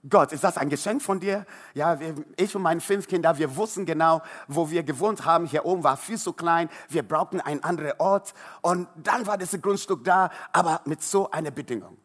Gott, 0.09 0.33
ist 0.33 0.45
das 0.45 0.59
ein 0.59 0.69
Geschenk 0.69 1.01
von 1.01 1.19
dir? 1.19 1.47
Ja, 1.73 1.99
ich 2.37 2.55
und 2.55 2.63
meine 2.63 2.81
fünf 2.81 3.09
Kinder, 3.09 3.39
wir 3.39 3.57
wussten 3.57 3.87
genau, 3.87 4.21
wo 4.49 4.71
wir 4.71 4.83
gewohnt 4.83 5.25
haben. 5.25 5.47
Hier 5.47 5.65
oben 5.65 5.83
war 5.83 5.97
viel 5.97 6.19
zu 6.19 6.35
klein. 6.35 6.69
Wir 6.91 7.03
brauchten 7.03 7.41
einen 7.41 7.65
anderen 7.65 7.95
Ort. 7.99 8.35
Und 8.61 8.87
dann 8.97 9.27
war 9.27 9.39
das 9.39 9.59
Grundstück 9.61 10.05
da, 10.05 10.31
aber 10.53 10.83
mit 10.85 11.03
so 11.03 11.31
einer 11.31 11.51
Bedingung. 11.51 11.97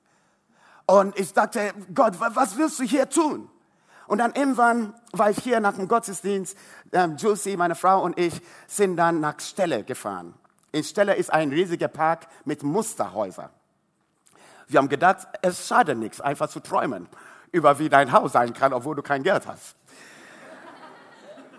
Und 0.85 1.19
ich 1.19 1.33
dachte, 1.33 1.73
Gott, 1.93 2.13
was 2.19 2.57
willst 2.57 2.79
du 2.79 2.83
hier 2.83 3.09
tun? 3.09 3.49
Und 4.07 4.19
dann 4.19 4.33
irgendwann 4.33 4.93
war 5.11 5.29
ich 5.29 5.37
hier 5.39 5.59
nach 5.59 5.75
dem 5.75 5.87
Gottesdienst. 5.87 6.57
Ähm, 6.93 7.17
Josie, 7.17 7.57
meine 7.57 7.75
Frau 7.75 8.01
und 8.01 8.17
ich 8.17 8.41
sind 8.65 8.95
dann 8.95 9.19
nach 9.19 9.39
Stelle 9.41 9.83
gefahren. 9.83 10.33
In 10.71 10.83
Stelle 10.83 11.15
ist 11.15 11.31
ein 11.33 11.49
riesiger 11.49 11.89
Park 11.89 12.27
mit 12.45 12.63
Musterhäusern. 12.63 13.49
Wir 14.67 14.77
haben 14.77 14.89
gedacht, 14.89 15.27
es 15.41 15.67
schadet 15.67 15.97
nichts, 15.97 16.21
einfach 16.21 16.47
zu 16.47 16.59
träumen 16.59 17.09
über 17.51 17.79
wie 17.79 17.89
dein 17.89 18.11
Haus 18.11 18.33
sein 18.33 18.53
kann, 18.53 18.73
obwohl 18.73 18.95
du 18.95 19.01
kein 19.01 19.23
Geld 19.23 19.45
hast. 19.47 19.75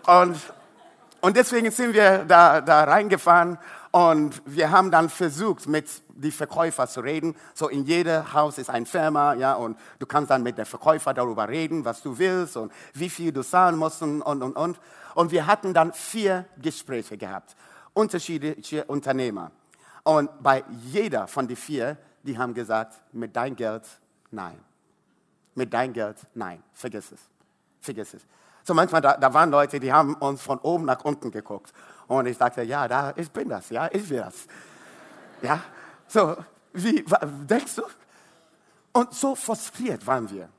Und, 0.07 0.37
und 1.21 1.37
deswegen 1.37 1.71
sind 1.71 1.93
wir 1.93 2.25
da, 2.25 2.61
da 2.61 2.83
reingefahren 2.83 3.57
und 3.91 4.41
wir 4.45 4.71
haben 4.71 4.89
dann 4.89 5.09
versucht, 5.09 5.67
mit 5.67 5.87
den 6.09 6.31
Verkäufer 6.31 6.87
zu 6.87 7.01
reden. 7.01 7.35
So 7.53 7.67
in 7.67 7.83
jedem 7.85 8.33
Haus 8.33 8.57
ist 8.57 8.69
ein 8.69 8.85
Firma, 8.85 9.33
ja, 9.33 9.53
und 9.53 9.77
du 9.99 10.05
kannst 10.05 10.31
dann 10.31 10.43
mit 10.43 10.57
dem 10.57 10.65
Verkäufer 10.65 11.13
darüber 11.13 11.47
reden, 11.47 11.85
was 11.85 12.01
du 12.01 12.17
willst 12.17 12.57
und 12.57 12.71
wie 12.93 13.09
viel 13.09 13.31
du 13.31 13.43
zahlen 13.43 13.75
musst 13.75 14.01
und, 14.01 14.21
und, 14.21 14.41
und. 14.41 14.79
Und 15.13 15.31
wir 15.31 15.45
hatten 15.45 15.73
dann 15.73 15.91
vier 15.93 16.45
Gespräche 16.57 17.17
gehabt, 17.17 17.55
unterschiedliche 17.93 18.85
Unternehmer. 18.85 19.51
Und 20.03 20.29
bei 20.41 20.63
jeder 20.85 21.27
von 21.27 21.47
den 21.47 21.57
vier, 21.57 21.97
die 22.23 22.37
haben 22.37 22.53
gesagt, 22.53 22.95
mit 23.11 23.35
dein 23.35 23.55
Geld, 23.55 23.83
nein 24.31 24.57
mit 25.55 25.73
deinem 25.73 25.93
Geld? 25.93 26.17
Nein, 26.33 26.63
vergiss 26.73 27.11
es. 27.11 27.19
Vergiss 27.79 28.13
es. 28.13 28.21
So 28.63 28.73
manchmal, 28.73 29.01
da, 29.01 29.17
da, 29.17 29.33
waren 29.33 29.49
Leute, 29.49 29.79
die 29.79 29.91
haben 29.91 30.13
uns 30.15 30.41
von 30.41 30.59
oben 30.59 30.85
nach 30.85 31.03
unten 31.03 31.31
geguckt. 31.31 31.73
Und 32.07 32.27
ich 32.27 32.37
sagte, 32.37 32.61
ja, 32.63 32.87
da, 32.87 33.13
ich 33.15 33.31
bin 33.31 33.49
das, 33.49 33.69
ja, 33.69 33.89
ich 33.91 34.07
will 34.09 34.19
das. 34.19 34.47
Ja, 35.41 35.61
so, 36.07 36.37
wie, 36.73 37.03
denkst 37.49 37.75
du? 37.75 37.83
Und 38.93 39.13
so 39.13 39.35
frustriert 39.35 40.05
waren 40.05 40.29
wir. 40.29 40.49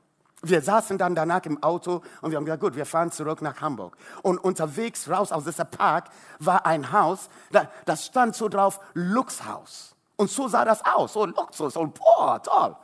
Wir 0.41 0.61
saßen 0.61 0.97
dann 0.97 1.15
danach 1.15 1.45
im 1.45 1.63
Auto 1.63 2.01
und 2.21 2.31
wir 2.31 2.37
haben 2.37 2.43
gesagt, 2.43 2.61
gut, 2.61 2.75
wir 2.75 2.85
fahren 2.85 3.11
zurück 3.11 3.41
nach 3.41 3.61
Hamburg. 3.61 3.95
Und 4.23 4.39
unterwegs 4.39 5.09
raus 5.09 5.31
aus 5.31 5.45
diesem 5.45 5.67
Park 5.67 6.09
war 6.39 6.65
ein 6.65 6.91
Haus, 6.91 7.29
da, 7.51 7.69
das 7.85 8.05
stand 8.05 8.35
so 8.35 8.49
drauf, 8.49 8.81
Luxhaus. 8.93 9.95
Und 10.17 10.29
so 10.29 10.49
sah 10.49 10.65
das 10.65 10.83
aus, 10.83 11.13
so 11.13 11.25
Luxus 11.25 11.77
und 11.77 11.97
boah, 11.97 12.41
toll. 12.43 12.75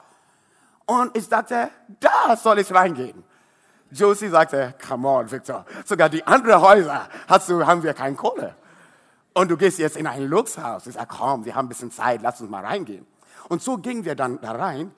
Und 0.89 1.15
ich 1.15 1.29
dachte, 1.29 1.69
da 1.99 2.35
soll 2.35 2.57
ich 2.57 2.73
reingehen. 2.73 3.23
Josie 3.91 4.27
sagte, 4.27 4.73
come 4.87 5.07
on, 5.07 5.29
Victor. 5.29 5.63
Sogar 5.85 6.09
die 6.09 6.25
anderen 6.25 6.61
Häuser 6.61 7.07
hast 7.27 7.47
du, 7.47 7.63
haben 7.63 7.83
wir 7.83 7.93
keine 7.93 8.15
Kohle. 8.15 8.55
Und 9.35 9.51
du 9.51 9.55
gehst 9.55 9.77
jetzt 9.77 9.97
in 9.97 10.07
ein 10.07 10.25
Luxhaus. 10.25 10.87
Ich 10.87 10.95
sage, 10.95 11.05
komm, 11.07 11.45
wir 11.45 11.53
haben 11.53 11.67
ein 11.67 11.69
bisschen 11.69 11.91
Zeit, 11.91 12.23
lass 12.23 12.41
uns 12.41 12.49
mal 12.49 12.65
reingehen. 12.65 13.05
Und 13.49 13.61
so 13.61 13.77
gingen 13.77 14.03
wir 14.03 14.15
dann 14.15 14.41
da 14.41 14.53
rein. 14.53 14.91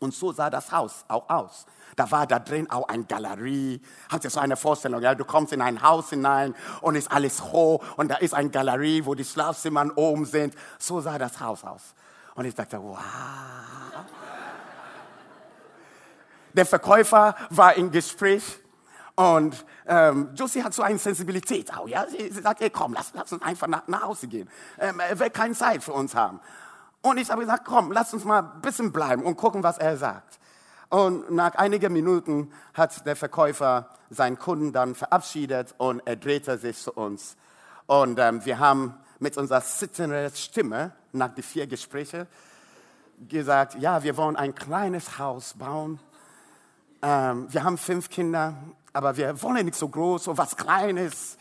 Und 0.00 0.12
so 0.12 0.32
sah 0.32 0.50
das 0.50 0.72
Haus 0.72 1.04
auch 1.06 1.30
aus. 1.30 1.66
Da 1.94 2.10
war 2.10 2.26
da 2.26 2.40
drin 2.40 2.68
auch 2.68 2.88
eine 2.88 3.04
Galerie. 3.04 3.80
Habt 4.10 4.24
ihr 4.24 4.30
so 4.30 4.40
eine 4.40 4.56
Vorstellung? 4.56 5.02
Ja? 5.02 5.14
Du 5.14 5.24
kommst 5.24 5.52
in 5.52 5.62
ein 5.62 5.84
Haus 5.84 6.10
hinein 6.10 6.56
und 6.80 6.96
ist 6.96 7.12
alles 7.12 7.40
hoch 7.44 7.80
und 7.96 8.10
da 8.10 8.16
ist 8.16 8.34
eine 8.34 8.50
Galerie, 8.50 9.06
wo 9.06 9.14
die 9.14 9.24
Schlafzimmer 9.24 9.86
oben 9.94 10.24
sind. 10.24 10.56
So 10.80 11.00
sah 11.00 11.16
das 11.16 11.38
Haus 11.38 11.62
aus. 11.62 11.94
Und 12.34 12.44
ich 12.44 12.56
dachte, 12.56 12.82
wow. 12.82 12.98
Der 16.54 16.66
Verkäufer 16.66 17.34
war 17.50 17.74
im 17.74 17.90
Gespräch 17.90 18.42
und 19.14 19.64
ähm, 19.86 20.30
Josie 20.34 20.62
hat 20.62 20.74
so 20.74 20.82
eine 20.82 20.98
Sensibilität 20.98 21.72
auch. 21.76 21.88
Ja? 21.88 22.06
Sie, 22.08 22.30
sie 22.30 22.40
sagt, 22.40 22.60
hey, 22.60 22.70
komm, 22.70 22.94
lass, 22.94 23.12
lass 23.14 23.32
uns 23.32 23.42
einfach 23.42 23.66
nach, 23.66 23.86
nach 23.86 24.02
Hause 24.02 24.26
gehen. 24.26 24.48
Ähm, 24.78 25.00
er 25.00 25.18
will 25.18 25.30
keine 25.30 25.54
Zeit 25.54 25.82
für 25.82 25.92
uns 25.92 26.14
haben. 26.14 26.40
Und 27.02 27.18
ich 27.18 27.30
habe 27.30 27.40
gesagt, 27.42 27.64
komm, 27.64 27.92
lass 27.92 28.14
uns 28.14 28.24
mal 28.24 28.42
ein 28.42 28.60
bisschen 28.60 28.92
bleiben 28.92 29.24
und 29.24 29.36
gucken, 29.36 29.62
was 29.62 29.78
er 29.78 29.96
sagt. 29.96 30.38
Und 30.88 31.30
nach 31.30 31.54
einigen 31.54 31.92
Minuten 31.92 32.52
hat 32.74 33.04
der 33.06 33.16
Verkäufer 33.16 33.88
seinen 34.10 34.38
Kunden 34.38 34.72
dann 34.72 34.94
verabschiedet 34.94 35.74
und 35.78 36.00
er 36.04 36.16
drehte 36.16 36.58
sich 36.58 36.78
zu 36.78 36.92
uns. 36.92 37.36
Und 37.86 38.18
ähm, 38.18 38.44
wir 38.44 38.58
haben 38.58 38.94
mit 39.18 39.36
unserer 39.36 39.60
sitzenden 39.60 40.30
Stimme 40.34 40.92
nach 41.12 41.34
den 41.34 41.44
vier 41.44 41.66
Gesprächen 41.66 42.26
gesagt, 43.28 43.76
ja, 43.78 44.02
wir 44.02 44.16
wollen 44.16 44.36
ein 44.36 44.54
kleines 44.54 45.18
Haus 45.18 45.54
bauen 45.54 45.98
ähm, 47.02 47.52
wir 47.52 47.64
haben 47.64 47.78
fünf 47.78 48.08
Kinder, 48.08 48.54
aber 48.92 49.16
wir 49.16 49.42
wollen 49.42 49.66
nicht 49.66 49.76
so 49.76 49.88
groß, 49.88 50.24
so 50.24 50.38
was 50.38 50.56
Kleines. 50.56 51.36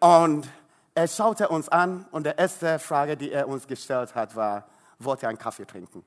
Und 0.00 0.48
er 0.94 1.08
schaute 1.08 1.48
uns 1.48 1.68
an 1.68 2.06
und 2.10 2.26
die 2.26 2.32
erste 2.36 2.78
Frage, 2.78 3.16
die 3.16 3.30
er 3.30 3.48
uns 3.48 3.66
gestellt 3.66 4.14
hat, 4.14 4.34
war, 4.34 4.66
wollt 4.98 5.22
ihr 5.22 5.28
einen 5.28 5.38
Kaffee 5.38 5.64
trinken? 5.64 6.04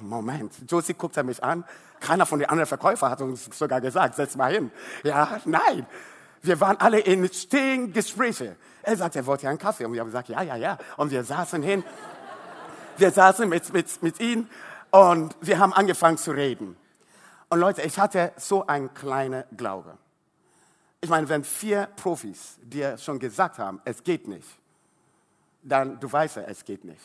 Moment, 0.00 0.52
Josie 0.68 0.94
guckte 0.94 1.22
mich 1.22 1.42
an. 1.42 1.64
Keiner 2.00 2.26
von 2.26 2.38
den 2.38 2.48
anderen 2.48 2.66
Verkäufern 2.66 3.10
hat 3.10 3.20
uns 3.20 3.48
sogar 3.56 3.80
gesagt, 3.80 4.16
setz 4.16 4.36
mal 4.36 4.52
hin. 4.52 4.70
Ja, 5.04 5.40
nein. 5.44 5.86
Wir 6.42 6.58
waren 6.60 6.76
alle 6.78 6.98
in 6.98 7.32
stehen 7.32 7.92
Gespräche. 7.92 8.56
Er 8.82 8.96
sagte, 8.96 9.24
wollt 9.26 9.42
ihr 9.44 9.48
einen 9.48 9.58
Kaffee? 9.58 9.84
Und 9.84 9.92
wir 9.92 10.00
haben 10.00 10.08
gesagt, 10.08 10.28
ja, 10.28 10.42
ja, 10.42 10.56
ja. 10.56 10.78
Und 10.96 11.12
wir 11.12 11.22
saßen 11.22 11.62
hin. 11.62 11.84
Wir 12.96 13.12
saßen 13.12 13.48
mit, 13.48 13.72
mit, 13.72 14.02
mit 14.02 14.20
ihm 14.20 14.48
und 14.92 15.34
wir 15.40 15.58
haben 15.58 15.72
angefangen 15.72 16.18
zu 16.18 16.30
reden. 16.30 16.76
Und 17.48 17.58
Leute, 17.58 17.82
ich 17.82 17.98
hatte 17.98 18.32
so 18.36 18.66
einen 18.66 18.94
kleinen 18.94 19.44
Glaube. 19.56 19.98
Ich 21.00 21.10
meine, 21.10 21.28
wenn 21.28 21.42
vier 21.42 21.88
Profis 21.96 22.58
dir 22.62 22.96
schon 22.98 23.18
gesagt 23.18 23.58
haben, 23.58 23.80
es 23.84 24.04
geht 24.04 24.28
nicht, 24.28 24.46
dann 25.62 25.98
du 25.98 26.12
weißt 26.12 26.36
ja, 26.36 26.42
es 26.42 26.64
geht 26.64 26.84
nicht. 26.84 27.00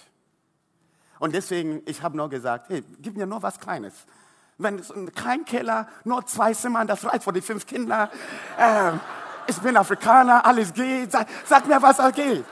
Und 1.19 1.34
deswegen, 1.34 1.82
ich 1.86 2.02
habe 2.02 2.15
nur 2.15 2.30
gesagt, 2.30 2.69
hey, 2.69 2.84
gib 3.00 3.17
mir 3.17 3.26
nur 3.26 3.41
was 3.41 3.60
Kleines. 3.60 3.93
Wenn 4.58 4.80
es 4.80 4.93
kein 5.15 5.45
Keller, 5.45 5.88
nur 6.04 6.26
zwei 6.26 6.54
Zimmer, 6.54 6.86
das 6.86 7.06
reicht 7.06 7.23
für 7.23 7.34
die 7.34 7.41
fünf 7.41 7.65
Kinder. 7.65 8.10
Ähm, 8.60 9.00
ich 9.47 9.58
bin 9.60 9.78
Afrikaner, 9.78 10.45
alles 10.45 10.73
geht. 10.73 11.12
Sag, 11.12 11.28
sag 11.45 11.65
mir, 11.67 11.82
was 11.82 11.97
da 11.97 12.12
geht. 12.12 12.45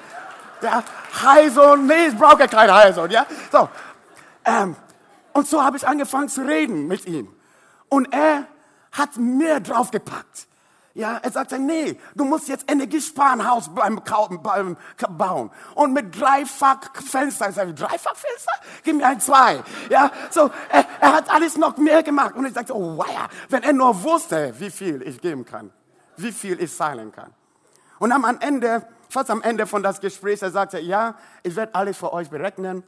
Ja, 0.61 0.83
Heilsohn, 1.21 1.85
nee, 1.85 2.07
ich 2.07 2.17
brauche 2.17 2.47
keinen 2.47 2.73
Heilsohn. 2.73 3.11
Ja, 3.11 3.25
so. 3.51 3.69
Ähm, 4.45 4.75
und 5.35 5.49
so 5.49 5.61
habe 5.61 5.75
ich 5.75 5.85
angefangen 5.85 6.29
zu 6.29 6.47
reden 6.47 6.87
mit 6.87 7.05
ihm. 7.07 7.27
Und 7.89 8.13
er 8.13 8.47
hat 8.93 9.17
mehr 9.17 9.59
draufgepackt. 9.59 10.47
Ja, 10.93 11.17
er 11.21 11.29
sagte, 11.29 11.59
nee, 11.59 11.99
du 12.15 12.23
musst 12.23 12.47
jetzt 12.47 12.71
Energiesparenhaus 12.71 13.67
beim, 13.75 13.99
beim 14.41 14.77
bauen. 15.09 15.51
Und 15.73 15.91
mit 15.91 16.17
Dreifachfenster. 16.17 17.49
Ich 17.49 17.55
sage, 17.55 17.73
Dreifachfenster? 17.73 18.53
Gib 18.85 18.95
mir 18.95 19.07
ein 19.07 19.19
zwei. 19.19 19.61
Ja, 19.89 20.09
so, 20.29 20.49
er, 20.69 20.85
er, 21.01 21.13
hat 21.13 21.29
alles 21.29 21.57
noch 21.57 21.75
mehr 21.75 22.01
gemacht. 22.01 22.33
Und 22.35 22.45
ich 22.45 22.53
sagte, 22.53 22.73
oh, 22.73 22.95
wow, 22.95 23.27
wenn 23.49 23.63
er 23.63 23.73
nur 23.73 24.03
wusste, 24.03 24.53
wie 24.57 24.71
viel 24.71 25.01
ich 25.01 25.19
geben 25.19 25.43
kann. 25.43 25.69
Wie 26.15 26.31
viel 26.31 26.61
ich 26.61 26.73
zahlen 26.73 27.11
kann. 27.11 27.33
Und 27.99 28.13
am 28.13 28.23
Ende, 28.39 28.87
fast 29.09 29.29
am 29.29 29.41
Ende 29.41 29.67
von 29.67 29.83
das 29.83 29.99
Gespräch, 29.99 30.41
er 30.41 30.51
sagte, 30.51 30.79
ja, 30.79 31.15
ich 31.43 31.57
werde 31.57 31.75
alles 31.75 31.97
für 31.97 32.13
euch 32.13 32.29
berechnen. 32.29 32.83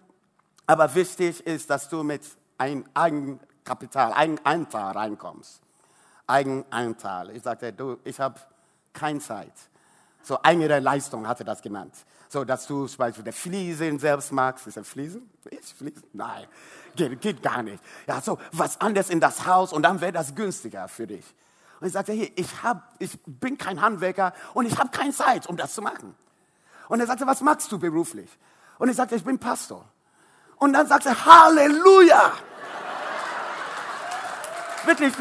Aber 0.67 0.93
wichtig 0.93 1.45
ist, 1.45 1.69
dass 1.69 1.87
du 1.89 2.03
mit 2.03 2.21
ein 2.57 2.83
Eigenkapital, 2.93 4.13
Eigenanteil 4.13 4.91
reinkommst. 4.91 5.61
Eigenanteil. 6.27 7.31
Ich 7.31 7.43
sagte, 7.43 7.71
du, 7.71 7.97
ich 8.03 8.19
habe 8.19 8.39
keine 8.93 9.19
Zeit. 9.19 9.53
So 10.21 10.37
eigene 10.43 10.79
Leistung 10.79 11.25
hatte 11.25 11.45
das 11.45 11.61
genannt. 11.61 11.93
So, 12.27 12.43
dass 12.43 12.67
du 12.67 12.85
zum 12.85 12.97
Beispiel 12.97 13.23
der 13.23 13.31
Fliesen 13.31 13.97
selbst 13.97 14.33
magst. 14.33 14.67
Ist 14.67 14.75
er 14.75 14.83
Fliesen? 14.83 15.29
Ich 15.49 15.73
Fliesen? 15.73 16.03
Nein, 16.11 16.45
geht, 16.97 17.21
geht 17.21 17.41
gar 17.41 17.63
nicht. 17.63 17.81
Ja, 18.05 18.19
so 18.21 18.37
was 18.51 18.81
anderes 18.81 19.09
in 19.09 19.21
das 19.21 19.45
Haus 19.45 19.71
und 19.71 19.83
dann 19.83 20.01
wäre 20.01 20.11
das 20.11 20.35
günstiger 20.35 20.89
für 20.89 21.07
dich. 21.07 21.23
Und 21.79 21.87
ich 21.87 21.93
sagte, 21.93 22.11
hey, 22.11 22.33
ich, 22.35 22.63
hab, 22.63 22.93
ich 22.99 23.17
bin 23.25 23.57
kein 23.57 23.79
Handwerker 23.79 24.33
und 24.53 24.65
ich 24.65 24.77
habe 24.77 24.89
keine 24.89 25.13
Zeit, 25.13 25.47
um 25.47 25.55
das 25.55 25.73
zu 25.73 25.81
machen. 25.81 26.15
Und 26.89 26.99
er 26.99 27.07
sagte, 27.07 27.25
was 27.25 27.39
machst 27.39 27.71
du 27.71 27.79
beruflich? 27.79 28.29
Und 28.79 28.89
ich 28.89 28.95
sagte, 28.97 29.15
ich 29.15 29.23
bin 29.23 29.39
Pastor. 29.39 29.85
Und 30.59 30.73
dann 30.73 30.87
sagte 30.87 31.09
er, 31.09 31.25
Halleluja! 31.25 32.31
Wirklich, 34.85 35.13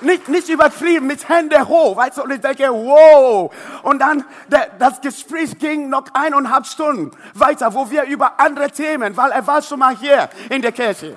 nicht, 0.00 0.28
nicht 0.28 0.48
übertrieben, 0.48 1.06
mit 1.06 1.28
Hände 1.28 1.66
hoch, 1.66 1.96
weißt 1.96 2.18
du, 2.18 2.22
und 2.22 2.30
ich 2.30 2.40
denke, 2.40 2.68
wow. 2.70 3.52
Und 3.82 3.98
dann, 3.98 4.24
der, 4.48 4.68
das 4.78 5.00
Gespräch 5.00 5.58
ging 5.58 5.88
noch 5.88 6.06
eineinhalb 6.12 6.66
Stunden 6.66 7.10
weiter, 7.34 7.72
wo 7.74 7.90
wir 7.90 8.04
über 8.04 8.38
andere 8.38 8.70
Themen, 8.70 9.16
weil 9.16 9.32
er 9.32 9.46
war 9.46 9.62
schon 9.62 9.78
mal 9.78 9.96
hier 9.96 10.28
in 10.50 10.62
der 10.62 10.72
Kirche. 10.72 11.16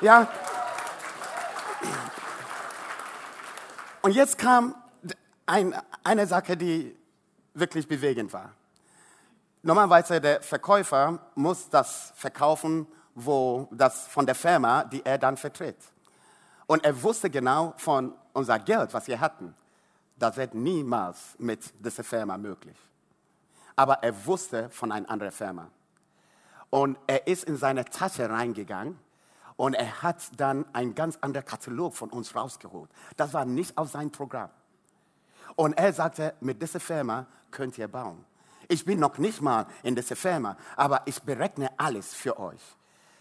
Ja. 0.00 0.26
Und 4.02 4.12
jetzt 4.12 4.38
kam 4.38 4.74
ein, 5.46 5.74
eine 6.04 6.26
Sache, 6.26 6.56
die 6.56 6.96
wirklich 7.54 7.88
bewegend 7.88 8.32
war. 8.32 8.52
Normalerweise 9.62 10.20
der 10.20 10.42
Verkäufer 10.42 11.18
muss 11.34 11.68
das 11.70 12.12
verkaufen, 12.14 12.86
wo 13.16 13.66
das 13.72 14.06
von 14.06 14.26
der 14.26 14.34
Firma, 14.34 14.84
die 14.84 15.04
er 15.04 15.18
dann 15.18 15.36
vertritt. 15.36 15.78
Und 16.66 16.84
er 16.84 17.02
wusste 17.02 17.30
genau 17.30 17.72
von 17.78 18.14
unser 18.32 18.58
Geld, 18.58 18.92
was 18.92 19.08
wir 19.08 19.18
hatten, 19.18 19.54
das 20.18 20.36
wird 20.36 20.54
niemals 20.54 21.34
mit 21.38 21.72
dieser 21.84 22.04
Firma 22.04 22.36
möglich. 22.36 22.76
Aber 23.74 23.94
er 24.02 24.26
wusste 24.26 24.70
von 24.70 24.92
einer 24.92 25.08
anderen 25.08 25.32
Firma. 25.32 25.70
Und 26.70 26.98
er 27.06 27.26
ist 27.26 27.44
in 27.44 27.56
seine 27.56 27.84
Tasche 27.84 28.28
reingegangen 28.28 28.98
und 29.56 29.74
er 29.74 30.02
hat 30.02 30.18
dann 30.36 30.66
einen 30.74 30.94
ganz 30.94 31.18
anderen 31.20 31.46
Katalog 31.46 31.94
von 31.94 32.10
uns 32.10 32.34
rausgeholt. 32.34 32.90
Das 33.16 33.32
war 33.32 33.44
nicht 33.44 33.76
auf 33.78 33.90
sein 33.90 34.10
Programm. 34.10 34.50
Und 35.54 35.78
er 35.78 35.92
sagte, 35.92 36.34
mit 36.40 36.60
dieser 36.60 36.80
Firma 36.80 37.26
könnt 37.50 37.78
ihr 37.78 37.88
bauen. 37.88 38.24
Ich 38.68 38.84
bin 38.84 38.98
noch 39.00 39.16
nicht 39.16 39.40
mal 39.40 39.66
in 39.82 39.94
dieser 39.94 40.16
Firma, 40.16 40.56
aber 40.76 41.02
ich 41.06 41.22
berechne 41.22 41.70
alles 41.78 42.12
für 42.12 42.38
euch. 42.38 42.75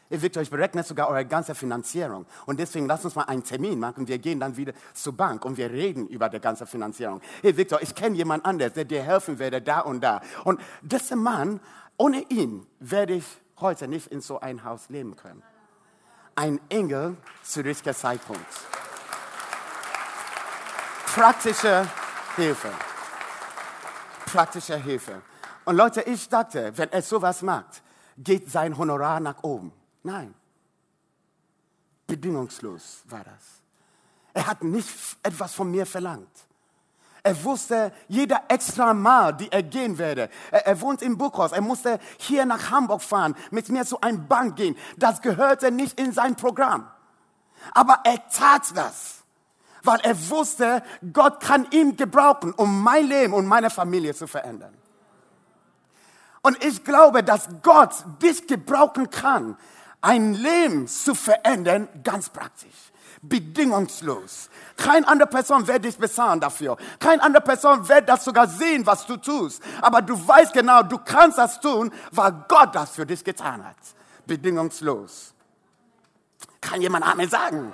Victor, 0.10 0.44
ich 0.44 0.50
berechne 0.50 0.84
sogar 0.84 1.10
eure 1.10 1.26
ganze 1.26 1.56
Finanzierung. 1.56 2.26
Und 2.46 2.60
deswegen 2.60 2.86
lass 2.86 3.04
uns 3.06 3.16
mal 3.16 3.24
einen 3.24 3.44
Termin 3.44 3.80
machen. 3.80 4.08
Wir 4.08 4.20
gehen 4.20 4.40
dann 4.40 4.56
wieder 4.56 4.74
zur 4.94 5.14
Bank 5.14 5.44
und 5.46 5.58
wir 5.58 5.72
reden 5.72 6.08
über 6.08 6.30
die 6.30 6.40
ganze 6.40 6.66
Finanzierung. 6.68 7.22
Hey 7.42 7.58
Victor, 7.58 7.82
ich 7.82 7.96
kenne 7.96 8.16
jemand 8.16 8.46
anderes, 8.46 8.74
der 8.74 8.86
dir 8.86 9.02
helfen 9.02 9.40
werde, 9.40 9.62
da 9.62 9.80
und 9.80 10.02
da. 10.02 10.22
Und 10.44 10.62
dieser 10.82 11.16
Mann, 11.16 11.60
ohne 11.98 12.22
ihn 12.30 12.68
werde 12.80 13.14
ich 13.14 13.26
heute 13.60 13.88
nicht 13.88 14.08
in 14.08 14.22
so 14.22 14.40
ein 14.40 14.64
Haus 14.64 14.90
leben 14.90 15.16
können. 15.16 15.42
Ein 16.36 16.60
Engel 16.70 17.18
zu 17.44 17.62
richtiger 17.62 17.96
Zeitpunkt. 17.96 18.46
Praktische 21.08 21.88
Hilfe. 22.36 22.70
Praktische 24.26 24.76
Hilfe. 24.76 25.22
Und 25.64 25.78
Leute, 25.78 26.02
ich 26.02 26.28
dachte, 26.30 26.78
wenn 26.78 26.92
er 26.92 27.02
sowas 27.02 27.42
macht, 27.42 27.82
geht 28.18 28.52
sein 28.52 28.78
Honorar 28.78 29.20
nach 29.20 29.42
oben. 29.42 29.72
Nein. 30.06 30.36
Bedingungslos 32.06 33.02
war 33.06 33.24
das. 33.24 33.64
Er 34.36 34.46
hat 34.46 34.64
nicht 34.64 34.88
etwas 35.24 35.56
von 35.56 35.72
mir 35.72 35.88
verlangt. 35.88 36.30
Er 37.24 37.44
wusste, 37.44 37.92
jeder 38.08 38.44
extra 38.48 38.94
Mal, 38.94 39.34
die 39.34 39.52
er 39.52 39.64
gehen 39.64 39.98
werde. 39.98 40.30
Er, 40.52 40.68
er, 40.68 40.80
wohnt 40.80 41.02
in 41.02 41.18
Buchhaus. 41.18 41.54
Er 41.54 41.62
musste 41.62 42.00
hier 42.20 42.46
nach 42.46 42.70
Hamburg 42.70 43.02
fahren, 43.02 43.36
mit 43.50 43.68
mir 43.70 43.84
zu 43.84 44.00
einem 44.02 44.28
Bank 44.28 44.58
gehen. 44.58 44.78
Das 44.96 45.24
gehörte 45.24 45.72
nicht 45.72 46.00
in 46.00 46.12
sein 46.12 46.36
Programm. 46.36 46.88
Aber 47.72 48.02
er 48.04 48.30
tat 48.30 48.78
das, 48.78 49.24
weil 49.82 50.00
er 50.02 50.30
wusste, 50.30 50.84
Gott 51.14 51.40
kann 51.40 51.66
ihn 51.72 51.96
gebrauchen, 51.96 52.54
um 52.54 52.84
mein 52.84 53.08
Leben 53.08 53.34
und 53.34 53.48
meine 53.48 53.72
Familie 53.72 54.14
zu 54.14 54.28
verändern. 54.28 54.78
Und 56.46 56.64
ich 56.64 56.84
glaube, 56.84 57.24
dass 57.24 57.50
Gott 57.64 58.06
dich 58.22 58.46
gebrauchen 58.46 59.10
kann, 59.10 59.58
ein 60.06 60.36
Leben 60.36 60.88
zu 60.88 61.16
verändern, 61.16 61.90
ganz 62.04 62.30
praktisch. 62.30 62.92
Bedingungslos. 63.24 64.52
Keine 64.78 65.08
andere 65.08 65.28
Person 65.28 65.68
wird 65.68 65.84
dich 65.84 65.98
bezahlen 65.98 66.40
dafür. 66.40 66.78
Keine 67.00 67.24
andere 67.24 67.42
Person 67.42 67.88
wird 67.90 68.08
das 68.08 68.24
sogar 68.24 68.48
sehen, 68.48 68.86
was 68.86 69.08
du 69.08 69.18
tust. 69.18 69.64
Aber 69.82 70.04
du 70.04 70.16
weißt 70.16 70.54
genau, 70.54 70.84
du 70.84 71.00
kannst 71.00 71.40
das 71.40 71.60
tun, 71.60 71.92
weil 72.12 72.46
Gott 72.48 72.76
das 72.76 72.92
für 72.92 73.06
dich 73.08 73.24
getan 73.24 73.66
hat. 73.66 73.78
Bedingungslos. 74.28 75.34
Kann 76.62 76.82
jemand 76.82 77.08
Amen 77.08 77.28
sagen? 77.28 77.74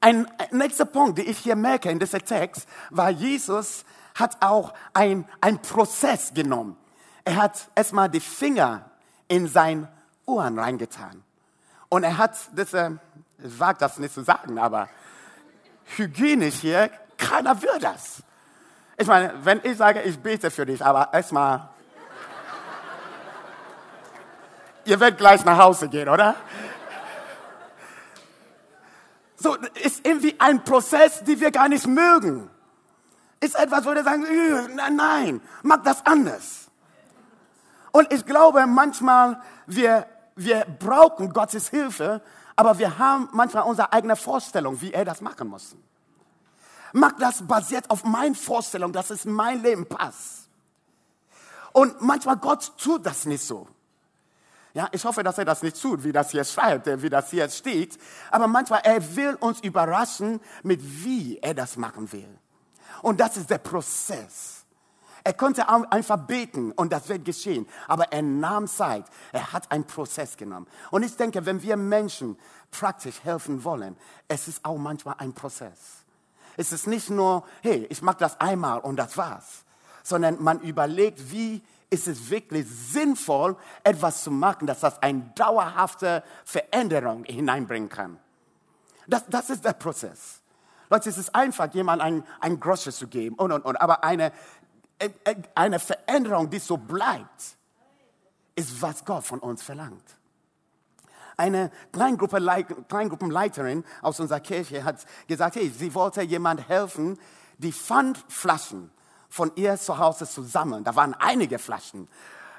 Ein 0.00 0.30
nächster 0.52 0.84
Punkt, 0.84 1.18
den 1.18 1.28
ich 1.28 1.38
hier 1.38 1.56
merke 1.56 1.90
in 1.90 1.98
diesem 1.98 2.24
Text, 2.24 2.68
war, 2.90 3.10
Jesus 3.10 3.84
hat 4.14 4.36
auch 4.40 4.74
ein, 4.94 5.26
ein 5.40 5.60
Prozess 5.60 6.32
genommen. 6.32 6.76
Er 7.24 7.36
hat 7.36 7.68
erstmal 7.74 8.08
die 8.08 8.20
Finger 8.20 8.91
in 9.32 9.48
sein 9.48 9.88
Ohren 10.26 10.58
reingetan. 10.58 11.24
Und 11.88 12.04
er 12.04 12.18
hat, 12.18 12.36
das, 12.54 12.74
äh, 12.74 12.90
ich 13.42 13.58
wage 13.58 13.78
das 13.78 13.98
nicht 13.98 14.12
zu 14.12 14.22
sagen, 14.22 14.58
aber 14.58 14.90
hygienisch 15.96 16.56
hier, 16.56 16.90
keiner 17.16 17.60
will 17.62 17.78
das. 17.80 18.22
Ich 18.98 19.06
meine, 19.06 19.32
wenn 19.42 19.60
ich 19.62 19.78
sage, 19.78 20.02
ich 20.02 20.18
bete 20.18 20.50
für 20.50 20.66
dich, 20.66 20.84
aber 20.84 21.14
erstmal, 21.14 21.70
ihr 24.84 25.00
werdet 25.00 25.18
gleich 25.18 25.42
nach 25.46 25.56
Hause 25.56 25.88
gehen, 25.88 26.10
oder? 26.10 26.34
So, 29.36 29.56
ist 29.82 30.06
irgendwie 30.06 30.38
ein 30.38 30.62
Prozess, 30.62 31.24
den 31.24 31.40
wir 31.40 31.50
gar 31.50 31.70
nicht 31.70 31.86
mögen. 31.86 32.50
Ist 33.40 33.58
etwas, 33.58 33.86
wo 33.86 33.94
wir 33.94 34.04
sagen, 34.04 34.26
nein, 34.74 34.94
nein, 34.94 35.40
mach 35.62 35.82
das 35.82 36.04
anders. 36.04 36.61
Und 37.92 38.12
ich 38.12 38.24
glaube, 38.24 38.66
manchmal, 38.66 39.40
wir, 39.66 40.06
wir 40.34 40.64
brauchen 40.78 41.32
Gottes 41.32 41.68
Hilfe, 41.68 42.22
aber 42.56 42.78
wir 42.78 42.98
haben 42.98 43.28
manchmal 43.32 43.64
unsere 43.64 43.92
eigene 43.92 44.16
Vorstellung, 44.16 44.80
wie 44.80 44.92
er 44.92 45.04
das 45.04 45.20
machen 45.20 45.48
muss. 45.48 45.76
Mach 46.92 47.12
das 47.12 47.46
basiert 47.46 47.88
auf 47.90 48.04
meinen 48.04 48.34
Vorstellungen, 48.34 48.92
dass 48.92 49.10
es 49.10 49.24
in 49.24 49.32
mein 49.32 49.62
Leben 49.62 49.86
passt. 49.86 50.48
Und 51.72 52.00
manchmal 52.02 52.36
Gott 52.36 52.72
tut 52.76 53.06
das 53.06 53.24
nicht 53.24 53.42
so. 53.42 53.66
Ja, 54.74 54.88
ich 54.90 55.04
hoffe, 55.04 55.22
dass 55.22 55.36
er 55.36 55.44
das 55.44 55.62
nicht 55.62 55.80
tut, 55.80 56.02
wie 56.02 56.12
das 56.12 56.30
hier 56.30 56.44
schreibt, 56.44 56.86
wie 57.02 57.10
das 57.10 57.30
hier 57.30 57.48
steht. 57.50 57.98
Aber 58.30 58.46
manchmal, 58.46 58.80
er 58.84 59.16
will 59.16 59.34
uns 59.40 59.60
überraschen, 59.60 60.40
mit 60.62 60.80
wie 60.82 61.38
er 61.38 61.54
das 61.54 61.76
machen 61.76 62.10
will. 62.12 62.38
Und 63.02 63.20
das 63.20 63.36
ist 63.36 63.50
der 63.50 63.58
Prozess. 63.58 64.61
Er 65.24 65.34
konnte 65.34 65.68
einfach 65.68 66.16
beten 66.26 66.72
und 66.72 66.92
das 66.92 67.08
wird 67.08 67.24
geschehen. 67.24 67.68
Aber 67.86 68.12
er 68.12 68.22
nahm 68.22 68.66
Zeit. 68.66 69.04
Er 69.32 69.52
hat 69.52 69.70
einen 69.70 69.84
Prozess 69.84 70.36
genommen. 70.36 70.66
Und 70.90 71.04
ich 71.04 71.16
denke, 71.16 71.46
wenn 71.46 71.62
wir 71.62 71.76
Menschen 71.76 72.36
praktisch 72.70 73.22
helfen 73.22 73.62
wollen, 73.64 73.96
es 74.28 74.48
ist 74.48 74.64
auch 74.64 74.78
manchmal 74.78 75.14
ein 75.18 75.32
Prozess. 75.32 76.04
Es 76.56 76.72
ist 76.72 76.86
nicht 76.86 77.08
nur, 77.08 77.44
hey, 77.62 77.86
ich 77.88 78.02
mache 78.02 78.18
das 78.18 78.40
einmal 78.40 78.80
und 78.80 78.96
das 78.96 79.16
war's. 79.16 79.64
Sondern 80.02 80.42
man 80.42 80.60
überlegt, 80.60 81.30
wie 81.30 81.62
ist 81.88 82.08
es 82.08 82.30
wirklich 82.30 82.66
sinnvoll, 82.68 83.56
etwas 83.84 84.24
zu 84.24 84.30
machen, 84.30 84.66
dass 84.66 84.80
das 84.80 85.00
eine 85.02 85.30
dauerhafte 85.36 86.24
Veränderung 86.44 87.24
hineinbringen 87.24 87.88
kann. 87.88 88.18
Das, 89.06 89.24
das 89.28 89.50
ist 89.50 89.64
der 89.64 89.74
Prozess. 89.74 90.40
Leute, 90.88 91.08
es 91.08 91.18
ist 91.18 91.34
einfach, 91.34 91.72
jemandem 91.72 92.06
ein, 92.06 92.24
ein 92.40 92.60
Groschen 92.60 92.92
zu 92.92 93.08
geben 93.08 93.36
und, 93.36 93.52
und, 93.52 93.64
und. 93.64 93.76
Aber 93.76 94.04
eine 94.04 94.32
eine 95.54 95.78
Veränderung, 95.78 96.50
die 96.50 96.58
so 96.58 96.76
bleibt, 96.76 97.56
ist, 98.54 98.80
was 98.82 99.04
Gott 99.04 99.24
von 99.24 99.38
uns 99.38 99.62
verlangt. 99.62 100.16
Eine 101.36 101.70
Kleingruppe, 101.92 102.38
Kleingruppenleiterin 102.88 103.84
aus 104.02 104.20
unserer 104.20 104.40
Kirche 104.40 104.84
hat 104.84 105.04
gesagt, 105.26 105.56
hey, 105.56 105.70
sie 105.70 105.94
wollte 105.94 106.22
jemand 106.22 106.68
helfen, 106.68 107.18
die 107.58 107.72
Pfandflaschen 107.72 108.90
von 109.28 109.50
ihr 109.56 109.76
zu 109.78 109.98
Hause 109.98 110.28
zu 110.28 110.42
sammeln. 110.42 110.84
Da 110.84 110.94
waren 110.94 111.14
einige 111.14 111.58
Flaschen. 111.58 112.08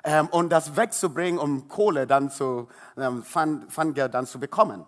Ähm, 0.04 0.28
und 0.28 0.50
das 0.50 0.76
wegzubringen, 0.76 1.40
um 1.40 1.68
Kohle 1.68 2.08
dann 2.08 2.30
zu, 2.30 2.68
ähm, 2.98 3.24
Pfandgeld 3.24 4.14
dann 4.14 4.26
zu 4.26 4.40
bekommen. 4.40 4.86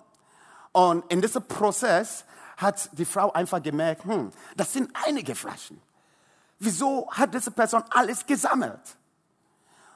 Und 0.72 1.10
in 1.12 1.22
diesem 1.22 1.44
Prozess 1.48 2.26
hat 2.58 2.89
die 2.94 3.06
Frau 3.06 3.32
einfach 3.32 3.62
gemerkt, 3.62 4.04
hm, 4.04 4.32
das 4.58 4.74
sind 4.74 4.91
einige 5.06 5.36
Flaschen. 5.36 5.82
Wieso 6.60 7.10
hat 7.12 7.34
diese 7.34 7.52
Person 7.52 7.84
alles 7.89 8.26
gesammelt? 8.26 8.98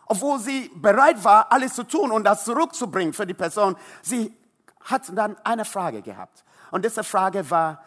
Obwohl 0.06 0.40
sie 0.40 0.72
bereit 0.76 1.24
war, 1.24 1.52
alles 1.52 1.76
zu 1.76 1.84
tun 1.84 2.12
und 2.12 2.24
das 2.24 2.46
zurückzubringen 2.46 3.14
für 3.14 3.26
die 3.26 3.34
Person, 3.34 3.76
sie 4.02 4.36
hat 4.82 5.04
dann 5.16 5.38
eine 5.44 5.66
Frage 5.66 6.02
gehabt. 6.02 6.44
Und 6.72 6.84
diese 6.84 7.04
Frage 7.04 7.48
war, 7.50 7.84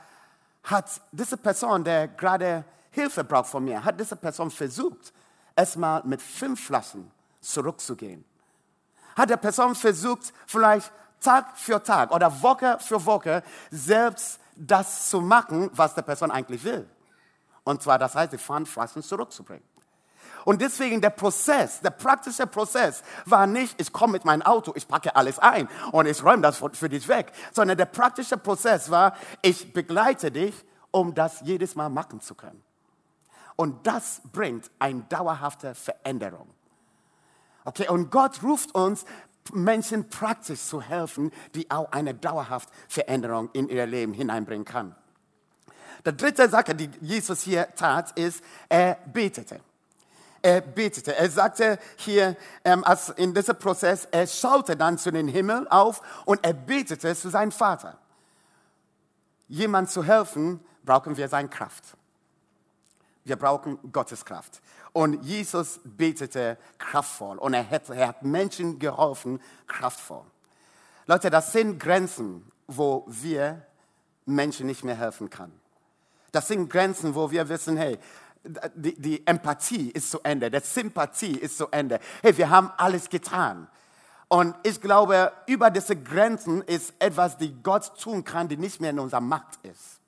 hat 0.65 1.01
diese 1.11 1.37
Person, 1.37 1.83
der 1.83 2.09
gerade 2.09 2.65
Hilfe 2.91 3.25
braucht 3.25 3.51
von 3.51 3.65
mir, 3.65 3.85
hat 3.85 3.99
diese 3.99 4.17
Person 4.17 4.51
versucht, 4.51 5.13
erstmal 5.57 6.03
mit 6.05 6.23
fünf 6.23 6.67
Flaschen 6.67 7.11
zurückzugehen? 7.41 8.25
Hat 9.17 9.31
die 9.31 9.37
Person 9.37 9.75
versucht, 9.75 10.33
vielleicht 10.47 10.93
Tag 11.21 11.57
für 11.59 11.83
Tag 11.83 12.11
oder 12.13 12.43
Woche 12.43 12.79
für 12.81 13.05
Woche 13.05 13.43
selbst 13.71 14.41
das 14.57 15.09
zu 15.09 15.21
machen, 15.21 15.71
was 15.73 15.95
die 15.95 16.03
Person 16.03 16.31
eigentlich 16.31 16.63
will? 16.65 16.89
Und 17.65 17.83
zwar, 17.83 17.99
das 17.99 18.15
heißt, 18.15 18.33
die 18.33 18.39
Pfandflaschen 18.39 19.03
zurückzubringen. 19.03 19.65
Und 20.45 20.61
deswegen 20.61 21.01
der 21.01 21.11
Prozess, 21.11 21.81
der 21.81 21.91
praktische 21.91 22.47
Prozess 22.47 23.03
war 23.27 23.47
nicht, 23.47 23.81
ich 23.81 23.93
komme 23.93 24.15
mit 24.15 24.25
meinem 24.25 24.43
Auto, 24.43 24.73
ich 24.75 24.89
packe 24.89 25.15
alles 25.15 25.39
ein 25.39 25.69
und 25.93 26.07
ich 26.07 26.23
räume 26.25 26.43
das 26.43 26.63
für 26.73 26.89
dich 26.89 27.07
weg, 27.07 27.33
sondern 27.53 27.77
der 27.77 27.87
praktische 27.87 28.37
Prozess 28.37 28.91
war, 28.91 29.15
ich 29.41 29.73
begleite 29.73 30.31
dich, 30.33 30.55
um 30.91 31.15
das 31.15 31.41
jedes 31.43 31.75
Mal 31.75 31.89
machen 31.89 32.21
zu 32.21 32.35
können. 32.35 32.63
Und 33.57 33.87
das 33.87 34.21
bringt 34.33 34.71
eine 34.79 35.03
dauerhafte 35.03 35.75
Veränderung. 35.75 36.49
Okay, 37.65 37.89
und 37.89 38.11
Gott 38.11 38.43
ruft 38.43 38.75
uns, 38.75 39.05
Menschen 39.53 40.09
praktisch 40.09 40.61
zu 40.61 40.81
helfen, 40.81 41.33
die 41.55 41.71
auch 41.71 41.91
eine 41.93 42.15
dauerhafte 42.15 42.73
Veränderung 42.89 43.51
in 43.53 43.69
ihr 43.69 43.87
Leben 43.87 44.13
hineinbringen 44.13 44.65
kann. 44.65 44.95
Die 46.05 46.17
dritte 46.17 46.49
Sache, 46.49 46.75
die 46.75 46.91
Jesus 47.01 47.43
hier 47.43 47.69
tat, 47.75 48.19
ist, 48.19 48.43
er 48.69 48.97
betete 49.07 49.61
er 50.43 50.61
betete. 50.61 51.15
Er 51.17 51.31
sagte 51.31 51.79
hier 51.97 52.37
ähm, 52.65 52.85
als 52.85 53.11
in 53.11 53.33
diesem 53.33 53.57
Prozess, 53.57 54.07
er 54.11 54.27
schaute 54.27 54.77
dann 54.77 54.99
zu 54.99 55.11
den 55.11 55.29
Himmel 55.29 55.67
auf 55.69 56.03
und 56.27 56.45
er 56.45 56.53
betete 56.53 57.15
zu 57.15 57.31
seinem 57.31 57.53
Vater. 57.53 57.97
Jemand 59.49 59.91
zu 59.91 60.03
helfen, 60.03 60.61
brauchen 60.85 61.17
wir 61.17 61.29
seine 61.29 61.49
Kraft. 61.49 61.97
Wir 63.25 63.37
brauchen 63.37 63.79
Gottes 63.93 64.25
Kraft. 64.25 64.61
Und 64.93 65.23
Jesus 65.23 65.81
betete 65.85 66.59
kraftvoll 66.77 67.39
und 67.39 67.55
er 67.55 67.69
hat, 67.71 67.89
er 67.89 68.09
hat 68.09 68.23
Menschen 68.23 68.79
geholfen, 68.79 69.41
kraftvoll. 69.67 70.25
Leute, 71.07 71.31
das 71.31 71.53
sind 71.53 71.79
Grenzen, 71.79 72.51
wo 72.67 73.05
wir 73.07 73.65
Menschen 74.27 74.67
nicht 74.67 74.85
mehr 74.85 74.97
helfen 74.97 75.31
können. 75.31 75.62
Das 76.33 76.49
sind 76.49 76.69
Grenzen, 76.69 77.15
wo 77.15 77.31
wir 77.31 77.49
wissen, 77.49 77.77
hey, 77.77 77.99
die, 78.75 79.01
die 79.01 79.27
Empathie 79.27 79.91
ist 79.91 80.11
zu 80.11 80.21
Ende, 80.23 80.51
der 80.51 80.63
Sympathie 80.63 81.39
ist 81.39 81.59
zu 81.59 81.69
Ende. 81.71 82.01
Hey, 82.23 82.37
wir 82.37 82.51
haben 82.51 82.71
alles 82.77 83.09
getan. 83.09 83.69
Und 84.29 84.55
ich 84.63 84.81
glaube, 84.81 85.31
über 85.47 85.71
diese 85.71 85.95
Grenzen 85.95 86.63
ist 86.63 86.95
etwas, 86.99 87.37
die 87.37 87.55
Gott 87.63 88.01
tun 88.01 88.25
kann, 88.25 88.49
die 88.49 88.57
nicht 88.57 88.81
mehr 88.81 88.91
in 88.91 88.99
unserer 88.99 89.21
Macht 89.21 89.59
ist. 89.63 90.01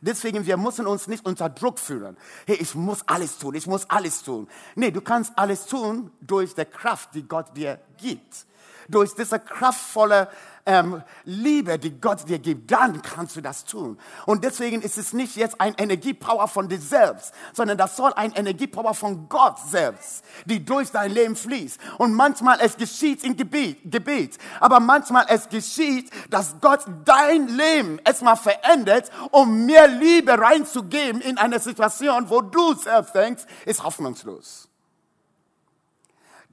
Deswegen, 0.00 0.46
wir 0.46 0.56
müssen 0.56 0.86
uns 0.86 1.08
nicht 1.08 1.26
unter 1.26 1.48
Druck 1.48 1.78
fühlen. 1.78 2.16
Hey, 2.46 2.56
ich 2.56 2.74
muss 2.74 3.02
alles 3.08 3.38
tun, 3.38 3.54
ich 3.54 3.66
muss 3.66 3.88
alles 3.90 4.22
tun. 4.22 4.46
Nee, 4.76 4.92
du 4.92 5.00
kannst 5.00 5.32
alles 5.36 5.66
tun 5.66 6.12
durch 6.20 6.54
die 6.54 6.64
Kraft, 6.64 7.14
die 7.14 7.26
Gott 7.26 7.56
dir 7.56 7.80
gibt. 7.98 8.46
Durch 8.88 9.14
diese 9.14 9.38
kraftvolle 9.38 10.28
ähm, 10.66 11.02
Liebe, 11.24 11.78
die 11.78 11.98
Gott 12.00 12.28
dir 12.28 12.40
gibt, 12.40 12.70
dann 12.70 13.00
kannst 13.00 13.36
du 13.36 13.40
das 13.40 13.64
tun. 13.64 13.98
Und 14.26 14.44
deswegen 14.44 14.82
ist 14.82 14.98
es 14.98 15.12
nicht 15.12 15.36
jetzt 15.36 15.60
ein 15.60 15.74
Energiepower 15.78 16.48
von 16.48 16.68
dir 16.68 16.80
selbst, 16.80 17.32
sondern 17.52 17.78
das 17.78 17.96
soll 17.96 18.12
ein 18.14 18.32
Energiepower 18.32 18.92
von 18.92 19.28
Gott 19.28 19.58
selbst, 19.60 20.24
die 20.44 20.64
durch 20.64 20.90
dein 20.90 21.12
Leben 21.12 21.36
fließt. 21.36 21.80
Und 21.98 22.14
manchmal 22.14 22.58
es 22.60 22.76
geschieht 22.76 23.22
in 23.22 23.36
Gebet, 23.36 23.78
Gebet, 23.84 24.38
aber 24.60 24.80
manchmal 24.80 25.26
es 25.28 25.48
geschieht, 25.48 26.10
dass 26.30 26.56
Gott 26.60 26.84
dein 27.04 27.46
Leben 27.48 28.00
erstmal 28.04 28.36
verändert, 28.36 29.10
um 29.30 29.66
mehr 29.66 29.86
Liebe 29.86 30.36
reinzugeben 30.36 31.20
in 31.20 31.38
eine 31.38 31.60
Situation, 31.60 32.28
wo 32.28 32.40
du 32.40 32.74
selbst 32.74 33.14
denkst, 33.14 33.44
ist 33.64 33.84
hoffnungslos 33.84 34.68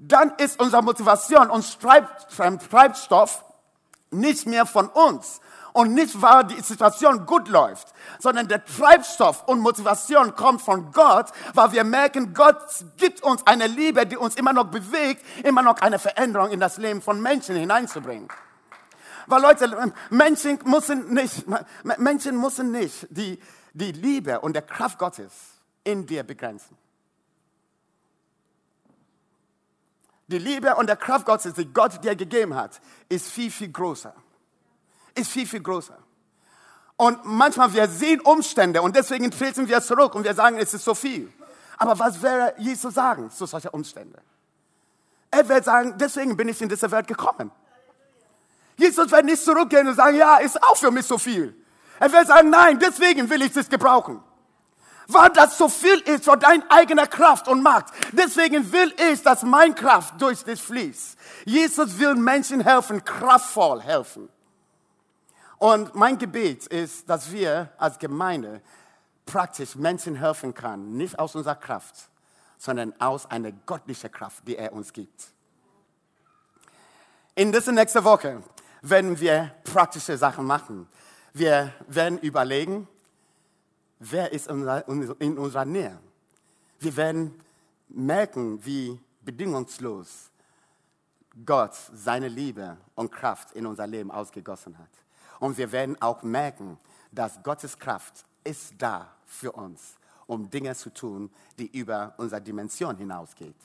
dann 0.08 0.34
ist 0.38 0.60
unsere 0.60 0.84
Motivation 0.84 1.50
und 1.50 1.80
Treibstoff 1.80 3.44
nicht 4.12 4.46
mehr 4.46 4.66
von 4.66 4.88
uns. 4.88 5.39
Und 5.74 5.96
nicht, 5.96 6.22
weil 6.22 6.44
die 6.44 6.62
Situation 6.62 7.26
gut 7.26 7.50
läuft, 7.50 7.88
sondern 8.20 8.48
der 8.48 8.63
Treibstoff 8.63 9.48
und 9.48 9.60
Motivation 9.60 10.36
kommt 10.36 10.62
von 10.62 10.92
Gott, 10.92 11.32
weil 11.56 11.72
wir 11.72 11.84
merken, 11.84 12.36
Gott 12.36 12.60
gibt 12.98 13.24
uns 13.24 13.46
eine 13.48 13.66
Liebe, 13.66 14.06
die 14.06 14.16
uns 14.16 14.36
immer 14.36 14.54
noch 14.54 14.66
bewegt, 14.66 15.26
immer 15.44 15.63
noch 15.63 15.82
eine 15.82 15.98
Veränderung 15.98 16.52
in 16.52 16.60
das 16.60 16.78
Leben 16.78 17.02
von 17.02 17.20
Menschen 17.20 17.56
hineinzubringen. 17.56 18.28
Weil 19.26 19.42
Leute, 19.42 19.94
Menschen 20.12 20.60
müssen 20.66 21.12
nicht, 21.12 21.46
Menschen 21.98 22.39
müssen 22.39 22.72
nicht 22.72 23.08
die, 23.10 23.39
die 23.74 23.94
Liebe 23.94 24.42
und 24.42 24.54
der 24.54 24.62
Kraft 24.62 25.00
Gottes 25.00 25.32
in 25.84 26.06
dir 26.06 26.22
begrenzen. 26.22 26.78
Die 30.34 30.39
Liebe 30.39 30.74
und 30.74 30.88
der 30.88 30.96
Kraft 30.96 31.28
Gottes, 31.28 31.54
die 31.54 31.72
Gott 31.72 32.04
dir 32.04 32.15
gegeben 32.15 32.56
hat, 32.56 32.82
ist 33.08 33.30
viel, 33.30 33.52
viel 33.52 33.72
größer. 33.72 34.15
Ist 35.13 35.30
viel, 35.30 35.46
viel 35.46 35.62
größer. 35.62 35.96
Und 36.98 37.19
manchmal 37.24 37.72
wir 37.72 37.88
sehen 37.88 38.19
Umstände 38.19 38.82
und 38.82 38.96
deswegen 38.96 39.30
treten 39.30 39.67
wir 39.67 39.80
zurück 39.80 40.15
und 40.15 40.24
wir 40.24 40.34
sagen, 40.34 40.58
es 40.58 40.74
ist 40.74 40.86
so 40.86 40.96
viel. 40.96 41.32
Aber 41.78 42.00
was 42.00 42.19
wäre 42.19 42.56
Jesus 42.58 42.96
sagen 42.96 43.30
zu 43.30 43.46
solchen 43.46 43.67
Umständen? 43.67 44.19
Er 45.30 45.48
wird 45.48 45.65
sagen, 45.65 45.93
deswegen 46.00 46.36
bin 46.36 46.50
ich 46.50 46.60
in 46.60 46.69
diese 46.69 46.89
Welt 46.89 47.06
gekommen. 47.06 47.52
Jesus 48.76 49.12
wird 49.12 49.26
nicht 49.26 49.43
zurückgehen 49.43 49.88
und 49.88 49.93
sagen, 49.93 50.17
ja, 50.17 50.38
ist 50.38 50.63
auch 50.63 50.78
für 50.78 50.89
mich 50.89 51.06
so 51.06 51.19
viel. 51.19 51.56
Er 52.00 52.12
wird 52.12 52.26
sagen, 52.26 52.50
nein, 52.50 52.80
deswegen 52.80 53.30
will 53.30 53.43
ich 53.43 53.56
es 53.56 53.69
gebrauchen 53.69 54.19
weil 55.08 55.30
das 55.30 55.58
so 55.58 55.70
viel 55.70 56.00
ist 56.00 56.26
für 56.26 56.38
deine 56.38 56.63
eigene 56.70 57.08
Kraft 57.08 57.48
und 57.48 57.62
Macht. 57.62 57.88
Deswegen 58.12 58.72
will 58.72 58.94
ich, 59.12 59.22
dass 59.22 59.44
mein 59.44 59.76
Kraft 59.76 60.22
durch 60.22 60.44
dich 60.44 60.62
fließt. 60.62 61.18
Jesus 61.46 61.98
will 62.00 62.16
Menschen 62.16 62.62
helfen, 62.62 63.04
kraftvoll 63.04 63.82
helfen. 63.82 64.30
Und 65.58 65.96
mein 65.96 66.18
Gebet 66.18 66.68
ist, 66.68 67.10
dass 67.10 67.32
wir 67.32 67.70
als 67.78 67.98
Gemeinde 67.98 68.62
praktisch 69.26 69.76
Menschen 69.76 70.16
helfen 70.16 70.54
können, 70.54 70.98
nicht 70.98 71.18
aus 71.18 71.36
unserer 71.36 71.56
Kraft, 71.56 71.96
sondern 72.58 72.94
aus 73.00 73.26
einer 73.30 73.52
göttlichen 73.52 74.12
Kraft, 74.12 74.48
die 74.48 74.58
er 74.58 74.74
uns 74.74 74.92
gibt. 74.92 75.28
In 77.36 77.52
dieser 77.52 77.72
nächsten 77.72 78.04
Woche 78.04 78.44
werden 78.82 79.20
wir 79.20 79.56
praktische 79.63 80.18
Sachen 80.18 80.46
machen. 80.46 80.88
Wir 81.34 81.74
werden 81.88 82.20
überlegen, 82.20 82.88
wer 84.12 84.32
ist 84.32 84.48
in 84.48 85.38
unserer 85.38 85.66
Nähe. 85.66 86.00
Wir 86.80 86.96
werden 86.96 87.34
merken, 87.89 88.63
wie 88.66 89.00
bedingungslos 89.22 90.30
Gott 91.46 91.76
seine 91.94 92.28
Liebe 92.28 92.78
und 92.96 93.12
Kraft 93.12 93.54
in 93.54 93.66
unser 93.66 93.88
Leben 93.88 94.12
ausgegossen 94.12 94.78
hat. 94.78 94.89
Und 95.39 95.58
wir 95.58 95.72
werden 95.72 96.00
auch 96.02 96.22
merken, 96.24 96.78
dass 97.12 97.42
Gottes 97.42 97.78
Kraft 97.78 98.26
ist 98.44 98.74
da 98.78 99.13
für 99.26 99.52
uns, 99.52 99.96
um 100.28 100.50
Dinge 100.50 100.76
zu 100.76 100.94
tun, 100.94 101.32
die 101.58 101.68
über 101.78 102.13
unsere 102.18 102.42
Dimension 102.42 102.98
hinausgeht. 102.98 103.56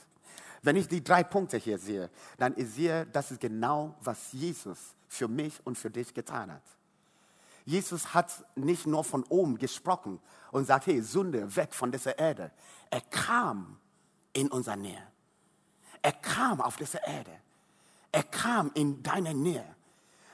Wenn 0.62 0.76
ich 0.76 0.88
die 0.88 1.02
drei 1.02 1.22
Punkte 1.22 1.56
hier 1.56 1.78
sehe, 1.78 2.10
dann 2.36 2.54
ist 2.54 2.74
hier, 2.74 3.04
das 3.06 3.30
ist 3.30 3.40
genau, 3.40 3.94
was 4.00 4.32
Jesus 4.32 4.94
für 5.08 5.28
mich 5.28 5.54
und 5.64 5.76
für 5.78 5.90
dich 5.90 6.12
getan 6.12 6.52
hat. 6.52 6.62
Jesus 7.68 8.14
hat 8.14 8.32
nicht 8.54 8.86
nur 8.86 9.04
von 9.04 9.24
oben 9.24 9.58
gesprochen 9.58 10.20
und 10.52 10.66
sagt, 10.66 10.86
hey, 10.86 11.02
Sünde, 11.02 11.54
weg 11.54 11.74
von 11.74 11.92
dieser 11.92 12.18
Erde. 12.18 12.50
Er 12.88 13.02
kam 13.02 13.76
in 14.32 14.48
unserer 14.48 14.76
Nähe. 14.76 15.06
Er 16.00 16.12
kam 16.12 16.62
auf 16.62 16.78
diese 16.78 16.98
Erde. 17.06 17.30
Er 18.10 18.22
kam 18.22 18.70
in 18.72 19.02
deine 19.02 19.34
Nähe. 19.34 19.66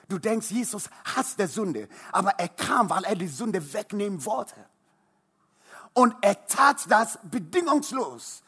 Du 0.09 0.21
denkst, 0.21 0.53
Jesus 0.53 0.89
hasst 1.05 1.41
der 1.41 1.49
Sünde, 1.49 1.89
aber 2.13 2.31
er 2.39 2.51
kam, 2.51 2.89
weil 2.89 3.03
er 3.03 3.17
die 3.17 3.27
Sünde 3.27 3.73
wegnehmen 3.73 4.25
wollte. 4.25 4.55
Und 5.93 6.15
er 6.21 6.47
tat 6.47 6.89
das 6.89 7.19
bedingungslos. 7.25 8.45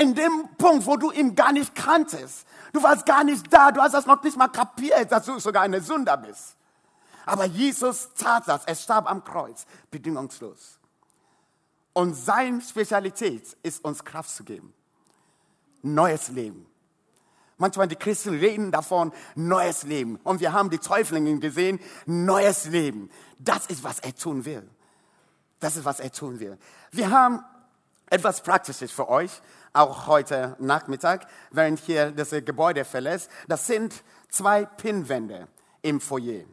In 0.00 0.14
dem 0.14 0.48
Punkt, 0.56 0.86
wo 0.86 0.96
du 0.96 1.10
ihn 1.10 1.34
gar 1.34 1.52
nicht 1.52 1.74
kanntest. 1.74 2.46
Du 2.72 2.82
warst 2.82 3.04
gar 3.04 3.22
nicht 3.22 3.52
da, 3.52 3.70
du 3.70 3.82
hast 3.82 3.92
das 3.92 4.06
noch 4.06 4.22
nicht 4.22 4.38
mal 4.38 4.48
kapiert, 4.48 5.12
dass 5.12 5.26
du 5.26 5.38
sogar 5.38 5.64
eine 5.64 5.82
Sünder 5.82 6.16
bist. 6.16 6.56
Aber 7.26 7.44
Jesus 7.44 8.10
tat 8.14 8.46
das, 8.46 8.64
er 8.64 8.74
starb 8.74 9.10
am 9.10 9.24
Kreuz, 9.24 9.66
bedingungslos. 9.90 10.78
Und 11.92 12.14
seine 12.14 12.60
Spezialität 12.60 13.56
ist, 13.62 13.84
uns 13.84 14.04
Kraft 14.04 14.30
zu 14.30 14.44
geben. 14.44 14.74
Neues 15.82 16.28
Leben. 16.28 16.66
Manchmal 17.56 17.86
die 17.86 17.96
Christen 17.96 18.38
reden 18.38 18.72
davon, 18.72 19.12
neues 19.36 19.84
Leben. 19.84 20.16
Und 20.24 20.40
wir 20.40 20.52
haben 20.52 20.70
die 20.70 20.78
Täuflinge 20.78 21.38
gesehen, 21.38 21.78
neues 22.04 22.66
Leben. 22.66 23.10
Das 23.38 23.66
ist, 23.66 23.84
was 23.84 24.00
er 24.00 24.14
tun 24.14 24.44
will. 24.44 24.68
Das 25.60 25.76
ist, 25.76 25.84
was 25.84 26.00
er 26.00 26.10
tun 26.10 26.40
will. 26.40 26.58
Wir 26.90 27.10
haben 27.10 27.44
etwas 28.10 28.42
Praktisches 28.42 28.90
für 28.90 29.08
euch, 29.08 29.30
auch 29.72 30.08
heute 30.08 30.56
Nachmittag, 30.58 31.26
während 31.52 31.78
hier 31.78 32.10
das 32.10 32.30
Gebäude 32.30 32.84
verlässt. 32.84 33.30
Das 33.46 33.66
sind 33.66 34.02
zwei 34.28 34.64
Pinnwände 34.64 35.48
im 35.82 36.00
Foyer. 36.00 36.44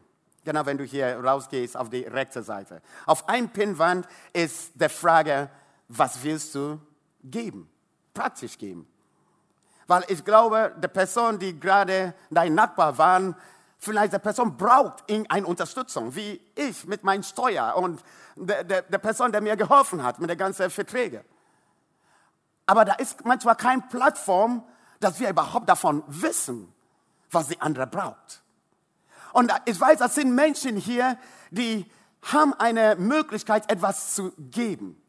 Genau, 0.44 0.66
wenn 0.66 0.78
du 0.78 0.84
hier 0.84 1.20
rausgehst 1.24 1.78
auf 1.78 1.90
die 1.90 2.02
rechte 2.02 2.42
Seite. 2.42 2.82
Auf 3.06 3.30
ein 3.30 3.50
Pinnwand 3.50 4.08
ist 4.34 4.72
die 4.76 4.90
Frage, 4.90 5.50
was 5.88 6.24
willst 6.24 6.56
du 6.56 6.80
geben? 7.24 7.70
Praktisch 8.14 8.58
geben. 8.58 8.88
Weil 9.88 10.04
ich 10.08 10.24
glaube, 10.24 10.74
die 10.82 10.88
Person, 10.88 11.38
die 11.38 11.60
gerade 11.60 12.14
dein 12.30 12.56
Nachbar 12.56 12.98
war, 12.98 13.36
vielleicht 13.78 14.14
die 14.14 14.20
Person 14.20 14.58
braucht 14.58 15.04
eine 15.30 15.46
Unterstützung, 15.46 16.16
wie 16.16 16.42
ich 16.56 16.86
mit 16.86 17.04
meinen 17.04 17.24
Steuer 17.24 17.76
und 17.76 18.02
der, 18.36 18.64
der, 18.64 18.82
der 18.84 18.98
Person, 18.98 19.32
der 19.32 19.42
mir 19.42 19.56
geholfen 19.56 20.02
hat 20.04 20.20
mit 20.20 20.30
den 20.30 20.38
ganzen 20.38 20.70
Verträgen. 20.70 21.22
Aber 22.66 22.86
da 22.86 22.94
ist 22.94 23.26
manchmal 23.26 23.56
keine 23.56 23.82
Plattform, 23.82 24.64
dass 25.00 25.20
wir 25.20 25.30
überhaupt 25.30 25.68
davon 25.68 26.04
wissen, 26.08 26.72
was 27.30 27.50
die 27.50 27.60
andere 27.60 27.88
braucht. 27.88 28.44
Und 29.34 29.52
ich 29.66 29.80
weiß, 29.80 30.00
das 30.00 30.16
sind 30.16 30.34
Menschen 30.34 30.76
hier, 30.78 31.18
die 31.50 31.86
haben 32.22 32.54
eine 32.54 32.96
Möglichkeit, 32.96 33.72
etwas 33.72 34.16
zu 34.16 34.32
geben. 34.38 35.02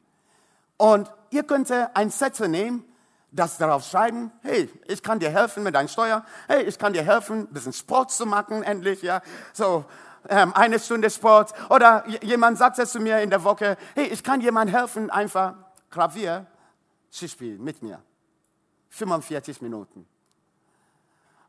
Und 0.77 1.13
ihr 1.31 1.43
könnt 1.43 1.71
ein 1.71 2.11
Sätze 2.11 2.49
nehmen, 2.49 2.85
das 3.31 3.57
darauf 3.57 3.85
schreiben, 3.85 4.31
hey, 4.43 4.71
ich 4.87 5.03
kann 5.03 5.19
dir 5.19 5.31
helfen 5.31 5.63
mit 5.63 5.75
deiner 5.75 5.89
Steuer, 5.89 6.25
hey, 6.49 6.65
ich 6.65 6.79
kann 6.79 6.93
dir 6.93 7.03
helfen, 7.03 7.41
ein 7.41 7.53
bisschen 7.53 7.73
Sport 7.73 8.11
zu 8.11 8.27
machen, 8.27 8.63
endlich, 8.63 9.03
ja, 9.03 9.23
so 9.53 9.87
ähm, 10.29 10.53
eine 10.55 10.79
Stunde 10.79 11.11
Sport. 11.11 11.53
Oder 11.71 12.05
jemand 12.23 12.59
sagt 12.59 12.79
es 12.79 12.93
zu 12.93 13.01
mir 13.01 13.21
in 13.21 13.31
der 13.31 13.43
Woche, 13.43 13.77
hey, 13.95 14.07
ich 14.07 14.23
kann 14.23 14.41
jemand 14.41 14.71
helfen, 14.73 15.11
einfach 15.11 15.55
Klavier 15.91 16.47
zu 17.11 17.29
spielen 17.29 17.63
mit 17.63 17.83
mir. 17.83 18.03
45 18.91 19.63
Minuten. 19.63 20.07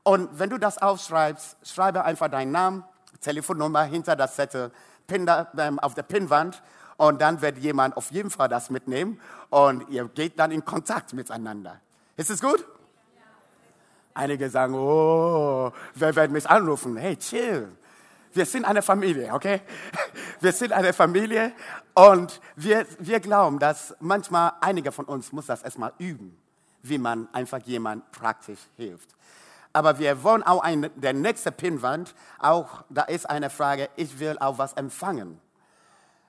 Und 0.03 0.37
wenn 0.37 0.49
du 0.49 0.57
das 0.57 0.77
aufschreibst, 0.81 1.57
schreibe 1.63 2.03
einfach 2.03 2.29
deinen 2.29 2.51
Namen, 2.51 2.83
Telefonnummer 3.21 3.83
hinter 3.83 4.15
das 4.15 4.35
Zettel, 4.35 4.71
ähm, 5.09 5.79
auf 5.79 5.93
der 5.93 6.03
Pinnwand 6.03 6.61
und 6.97 7.21
dann 7.21 7.41
wird 7.41 7.57
jemand 7.57 7.97
auf 7.97 8.11
jeden 8.11 8.29
Fall 8.29 8.49
das 8.49 8.69
mitnehmen 8.69 9.19
und 9.49 9.89
ihr 9.89 10.07
geht 10.09 10.39
dann 10.39 10.51
in 10.51 10.63
Kontakt 10.63 11.13
miteinander. 11.13 11.79
Ist 12.17 12.29
es 12.29 12.41
gut? 12.41 12.65
Einige 14.13 14.49
sagen, 14.49 14.75
oh, 14.75 15.71
wer 15.95 16.15
wird 16.15 16.31
mich 16.31 16.49
anrufen? 16.49 16.97
Hey, 16.97 17.17
chill. 17.17 17.69
Wir 18.33 18.45
sind 18.45 18.65
eine 18.65 18.81
Familie, 18.81 19.33
okay? 19.33 19.61
Wir 20.39 20.51
sind 20.51 20.71
eine 20.71 20.91
Familie 20.91 21.53
und 21.93 22.41
wir, 22.55 22.85
wir 22.99 23.19
glauben, 23.19 23.59
dass 23.59 23.95
manchmal 23.99 24.53
einige 24.59 24.91
von 24.91 25.05
uns 25.05 25.31
muss 25.31 25.45
das 25.45 25.61
erstmal 25.61 25.93
üben, 25.99 26.35
wie 26.81 26.97
man 26.97 27.29
einfach 27.31 27.59
jemand 27.59 28.11
praktisch 28.11 28.59
hilft. 28.75 29.09
Aber 29.73 29.97
wir 29.97 30.23
wollen 30.23 30.43
auch 30.43 30.61
ein, 30.61 30.89
der 30.95 31.13
nächste 31.13 31.51
Pinwand, 31.51 32.13
auch 32.37 32.83
da 32.89 33.01
ist 33.03 33.27
eine 33.27 33.49
Frage, 33.49 33.89
ich 33.95 34.19
will 34.19 34.37
auch 34.39 34.59
was 34.59 34.73
empfangen. 34.73 35.41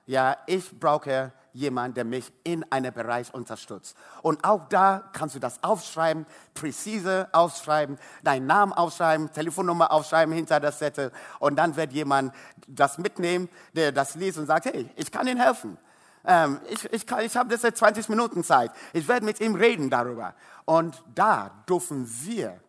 Ja, 0.07 0.37
ich 0.47 0.79
brauche 0.79 1.31
jemanden, 1.53 1.95
der 1.95 2.05
mich 2.05 2.31
in 2.43 2.69
einem 2.71 2.93
Bereich 2.93 3.33
unterstützt. 3.33 3.95
Und 4.21 4.43
auch 4.43 4.67
da 4.69 5.09
kannst 5.13 5.35
du 5.35 5.39
das 5.39 5.63
aufschreiben, 5.63 6.25
präzise 6.53 7.29
aufschreiben, 7.31 7.97
deinen 8.23 8.45
Namen 8.45 8.73
aufschreiben, 8.73 9.31
Telefonnummer 9.31 9.91
aufschreiben 9.91 10.33
hinter 10.33 10.59
der 10.59 10.73
Zettel. 10.73 11.11
Und 11.39 11.55
dann 11.55 11.75
wird 11.75 11.93
jemand 11.93 12.33
das 12.67 12.97
mitnehmen, 12.97 13.47
der 13.73 13.91
das 13.91 14.15
liest 14.15 14.37
und 14.37 14.47
sagt, 14.47 14.65
hey, 14.65 14.89
ich 14.95 15.11
kann 15.11 15.27
Ihnen 15.27 15.39
helfen. 15.39 15.77
Ähm, 16.25 16.59
ich 16.69 16.83
ich, 16.91 17.09
ich 17.09 17.37
habe 17.37 17.53
jetzt 17.53 17.77
20 17.77 18.09
Minuten 18.09 18.43
Zeit. 18.43 18.71
Ich 18.93 19.07
werde 19.07 19.25
mit 19.25 19.39
ihm 19.39 19.55
reden 19.55 19.89
darüber. 19.89 20.33
Und 20.65 21.01
da 21.13 21.51
dürfen 21.67 22.05
wir 22.23 22.59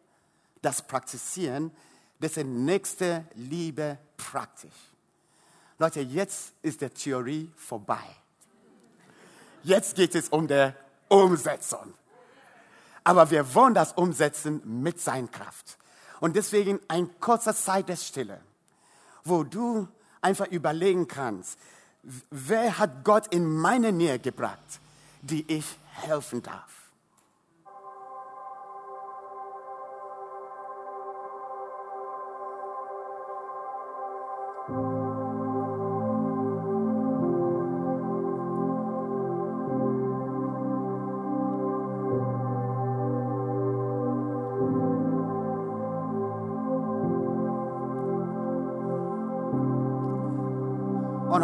das 0.63 0.83
praktizieren, 0.83 1.71
ist 2.21 2.37
nächste 2.39 3.27
Liebe 3.35 3.99
praktisch. 4.17 4.73
Leute, 5.79 6.01
jetzt 6.01 6.53
ist 6.63 6.81
die 6.81 6.89
Theorie 6.89 7.53
vorbei. 7.57 8.03
Jetzt 9.63 9.97
geht 9.97 10.15
es 10.15 10.29
um 10.29 10.49
die 10.49 10.73
Umsetzung. 11.09 11.93
Aber 13.05 13.31
wir 13.31 13.55
wollen 13.55 13.75
das 13.75 13.93
umsetzen 13.93 14.63
mit 14.65 15.01
seiner 15.01 15.29
Kraft. 15.29 15.77
Und 16.21 16.35
deswegen 16.35 16.81
ein 16.89 17.21
kurzer 17.21 17.55
Zeit 17.55 17.89
der 17.89 17.97
Stille, 17.97 18.41
wo 19.25 19.45
du 19.45 19.87
einfach 20.23 20.47
überlegen 20.47 21.07
kannst, 21.07 21.59
wer 22.31 22.79
hat 22.79 23.05
Gott 23.05 23.33
in 23.35 23.45
meine 23.45 23.93
Nähe 23.93 24.19
gebracht, 24.19 24.81
die 25.21 25.45
ich 25.53 25.79
helfen 25.93 26.43
darf. 26.43 26.86
Und 34.69 34.75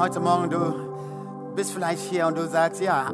heute 0.00 0.18
Morgen, 0.18 0.50
du 0.50 0.74
bist 1.54 1.72
vielleicht 1.72 2.00
hier 2.10 2.26
und 2.26 2.36
du 2.36 2.48
sagst, 2.48 2.80
ja, 2.82 3.04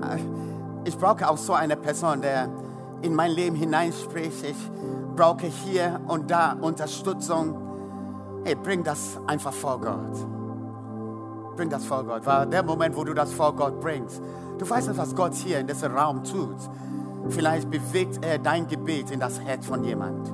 ich 0.84 0.96
brauche 0.96 1.28
auch 1.28 1.36
so 1.36 1.52
eine 1.52 1.76
Person, 1.76 2.22
der 2.22 2.48
in 3.02 3.14
mein 3.14 3.32
Leben 3.32 3.56
hineinspricht. 3.56 4.42
Ich 4.42 4.70
brauche 5.14 5.44
hier 5.44 6.00
und 6.06 6.30
da 6.30 6.56
Unterstützung. 6.58 7.67
Hey, 8.48 8.54
bring 8.54 8.82
das 8.82 9.20
einfach 9.26 9.52
vor 9.52 9.78
Gott. 9.78 11.54
Bring 11.54 11.68
das 11.68 11.84
vor 11.84 12.02
Gott. 12.02 12.24
Weil 12.24 12.46
der 12.46 12.62
Moment, 12.62 12.96
wo 12.96 13.04
du 13.04 13.12
das 13.12 13.30
vor 13.30 13.54
Gott 13.54 13.78
bringst, 13.78 14.22
du 14.56 14.70
weißt 14.70 14.88
nicht, 14.88 14.96
was 14.96 15.14
Gott 15.14 15.34
hier 15.34 15.58
in 15.58 15.66
diesem 15.66 15.94
Raum 15.94 16.24
tut. 16.24 16.56
Vielleicht 17.28 17.70
bewegt 17.70 18.24
er 18.24 18.38
dein 18.38 18.66
Gebet 18.66 19.10
in 19.10 19.20
das 19.20 19.38
Herz 19.38 19.66
von 19.66 19.84
jemand. 19.84 20.32